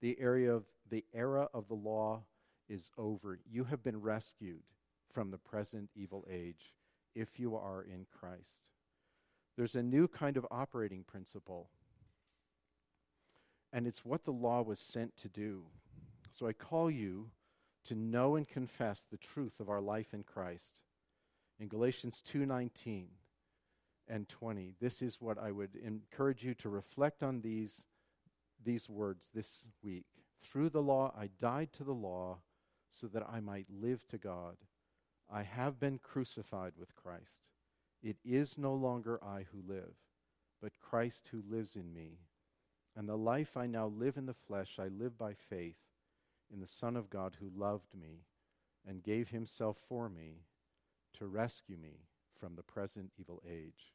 The 0.00 0.16
area 0.20 0.52
of 0.52 0.66
the 0.88 1.04
era 1.12 1.48
of 1.52 1.68
the 1.68 1.74
law 1.74 2.22
is 2.68 2.90
over. 2.96 3.38
You 3.50 3.64
have 3.64 3.82
been 3.82 4.00
rescued 4.00 4.62
from 5.12 5.30
the 5.30 5.38
present 5.38 5.90
evil 5.94 6.26
age 6.30 6.74
if 7.14 7.38
you 7.38 7.56
are 7.56 7.82
in 7.82 8.06
Christ. 8.10 8.68
There's 9.56 9.76
a 9.76 9.82
new 9.82 10.08
kind 10.08 10.36
of 10.36 10.46
operating 10.50 11.04
principle, 11.04 11.70
and 13.72 13.86
it's 13.86 14.04
what 14.04 14.24
the 14.24 14.32
law 14.32 14.62
was 14.62 14.80
sent 14.80 15.16
to 15.18 15.28
do. 15.28 15.62
So 16.30 16.46
I 16.48 16.52
call 16.52 16.90
you 16.90 17.30
to 17.84 17.94
know 17.94 18.36
and 18.36 18.48
confess 18.48 19.02
the 19.02 19.16
truth 19.16 19.60
of 19.60 19.68
our 19.68 19.80
life 19.80 20.14
in 20.14 20.22
Christ. 20.22 20.80
In 21.58 21.68
Galatians 21.68 22.22
2:19 22.22 23.08
and 24.08 24.28
20, 24.28 24.74
this 24.80 25.00
is 25.00 25.20
what 25.20 25.38
I 25.38 25.50
would 25.50 25.76
encourage 25.76 26.44
you 26.44 26.54
to 26.56 26.68
reflect 26.68 27.22
on 27.22 27.40
these 27.40 27.84
these 28.62 28.88
words 28.88 29.28
this 29.34 29.68
week. 29.82 30.06
Through 30.40 30.70
the 30.70 30.82
law 30.82 31.12
I 31.16 31.26
died 31.26 31.72
to 31.74 31.84
the 31.84 31.94
law 31.94 32.40
so 32.90 33.06
that 33.08 33.28
I 33.28 33.40
might 33.40 33.68
live 33.70 34.06
to 34.08 34.18
God. 34.18 34.56
I 35.30 35.42
have 35.42 35.80
been 35.80 35.98
crucified 35.98 36.76
with 36.76 36.94
Christ. 36.94 37.50
It 38.02 38.18
is 38.24 38.58
no 38.58 38.74
longer 38.74 39.22
I 39.22 39.44
who 39.44 39.62
live, 39.62 39.94
but 40.60 40.78
Christ 40.80 41.28
who 41.28 41.42
lives 41.42 41.76
in 41.76 41.92
me. 41.92 42.18
And 42.94 43.08
the 43.08 43.16
life 43.16 43.56
I 43.56 43.66
now 43.66 43.86
live 43.86 44.16
in 44.16 44.26
the 44.26 44.34
flesh, 44.34 44.78
I 44.78 44.88
live 44.88 45.18
by 45.18 45.34
faith 45.34 45.78
in 46.52 46.60
the 46.60 46.68
Son 46.68 46.96
of 46.96 47.10
God 47.10 47.36
who 47.40 47.50
loved 47.54 47.94
me 47.94 48.24
and 48.86 49.02
gave 49.02 49.28
himself 49.28 49.78
for 49.88 50.08
me 50.08 50.42
to 51.18 51.26
rescue 51.26 51.76
me 51.76 52.00
from 52.38 52.56
the 52.56 52.62
present 52.62 53.10
evil 53.18 53.42
age. 53.48 53.94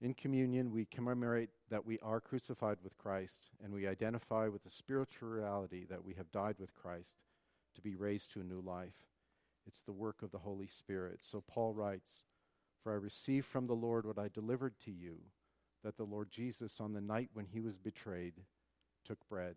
In 0.00 0.14
communion, 0.14 0.70
we 0.70 0.86
commemorate 0.86 1.50
that 1.68 1.84
we 1.84 1.98
are 2.00 2.20
crucified 2.20 2.78
with 2.82 2.96
Christ, 2.96 3.50
and 3.62 3.72
we 3.72 3.86
identify 3.86 4.48
with 4.48 4.64
the 4.64 4.70
spiritual 4.70 5.28
reality 5.28 5.84
that 5.90 6.04
we 6.04 6.14
have 6.14 6.32
died 6.32 6.56
with 6.58 6.74
Christ 6.74 7.16
to 7.74 7.82
be 7.82 7.96
raised 7.96 8.32
to 8.32 8.40
a 8.40 8.44
new 8.44 8.60
life. 8.60 8.94
It's 9.66 9.82
the 9.82 9.92
work 9.92 10.22
of 10.22 10.30
the 10.30 10.38
Holy 10.38 10.68
Spirit. 10.68 11.18
So 11.22 11.42
Paul 11.46 11.74
writes, 11.74 12.10
For 12.82 12.92
I 12.92 12.96
received 12.96 13.46
from 13.46 13.66
the 13.66 13.74
Lord 13.74 14.06
what 14.06 14.18
I 14.18 14.28
delivered 14.28 14.78
to 14.84 14.90
you, 14.90 15.18
that 15.84 15.98
the 15.98 16.04
Lord 16.04 16.30
Jesus, 16.30 16.80
on 16.80 16.94
the 16.94 17.00
night 17.02 17.28
when 17.34 17.46
he 17.46 17.60
was 17.60 17.76
betrayed, 17.76 18.34
took 19.04 19.18
bread. 19.28 19.56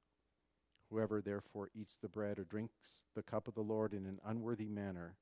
Whoever 0.91 1.21
therefore 1.21 1.69
eats 1.73 1.97
the 1.97 2.09
bread 2.09 2.37
or 2.37 2.43
drinks 2.43 3.05
the 3.15 3.23
cup 3.23 3.47
of 3.47 3.55
the 3.55 3.61
Lord 3.61 3.93
in 3.93 4.05
an 4.05 4.19
unworthy 4.25 4.67
manner 4.67 5.15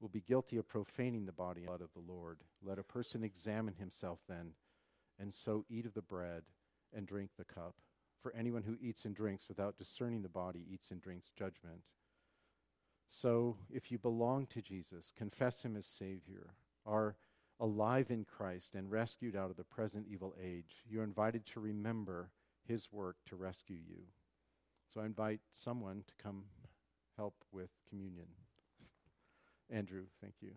will 0.00 0.08
be 0.08 0.20
guilty 0.20 0.56
of 0.56 0.68
profaning 0.68 1.26
the 1.26 1.32
body 1.32 1.62
and 1.62 1.66
blood 1.66 1.80
of 1.80 1.92
the 1.94 2.12
Lord. 2.12 2.38
Let 2.62 2.78
a 2.78 2.84
person 2.84 3.24
examine 3.24 3.74
himself 3.74 4.20
then, 4.28 4.52
and 5.18 5.34
so 5.34 5.64
eat 5.68 5.84
of 5.84 5.94
the 5.94 6.02
bread 6.02 6.42
and 6.94 7.06
drink 7.06 7.30
the 7.36 7.44
cup. 7.44 7.74
For 8.22 8.32
anyone 8.36 8.62
who 8.62 8.76
eats 8.80 9.04
and 9.04 9.16
drinks 9.16 9.48
without 9.48 9.78
discerning 9.78 10.22
the 10.22 10.28
body 10.28 10.64
eats 10.72 10.92
and 10.92 11.02
drinks 11.02 11.30
judgment. 11.36 11.80
So, 13.08 13.56
if 13.70 13.90
you 13.90 13.98
belong 13.98 14.46
to 14.46 14.62
Jesus, 14.62 15.12
confess 15.16 15.62
him 15.62 15.76
as 15.76 15.86
Savior, 15.86 16.54
are 16.84 17.16
alive 17.58 18.10
in 18.10 18.24
Christ, 18.24 18.74
and 18.74 18.90
rescued 18.90 19.34
out 19.34 19.50
of 19.50 19.56
the 19.56 19.64
present 19.64 20.06
evil 20.10 20.34
age, 20.40 20.84
you're 20.88 21.04
invited 21.04 21.46
to 21.46 21.60
remember 21.60 22.30
his 22.66 22.92
work 22.92 23.16
to 23.26 23.36
rescue 23.36 23.76
you. 23.76 24.02
So, 24.86 25.00
I 25.00 25.06
invite 25.06 25.40
someone 25.52 26.04
to 26.06 26.14
come 26.22 26.44
help 27.16 27.34
with 27.52 27.70
communion. 27.88 28.26
Andrew, 29.70 30.04
thank 30.20 30.34
you. 30.40 30.52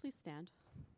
Please 0.00 0.14
stand. 0.14 0.50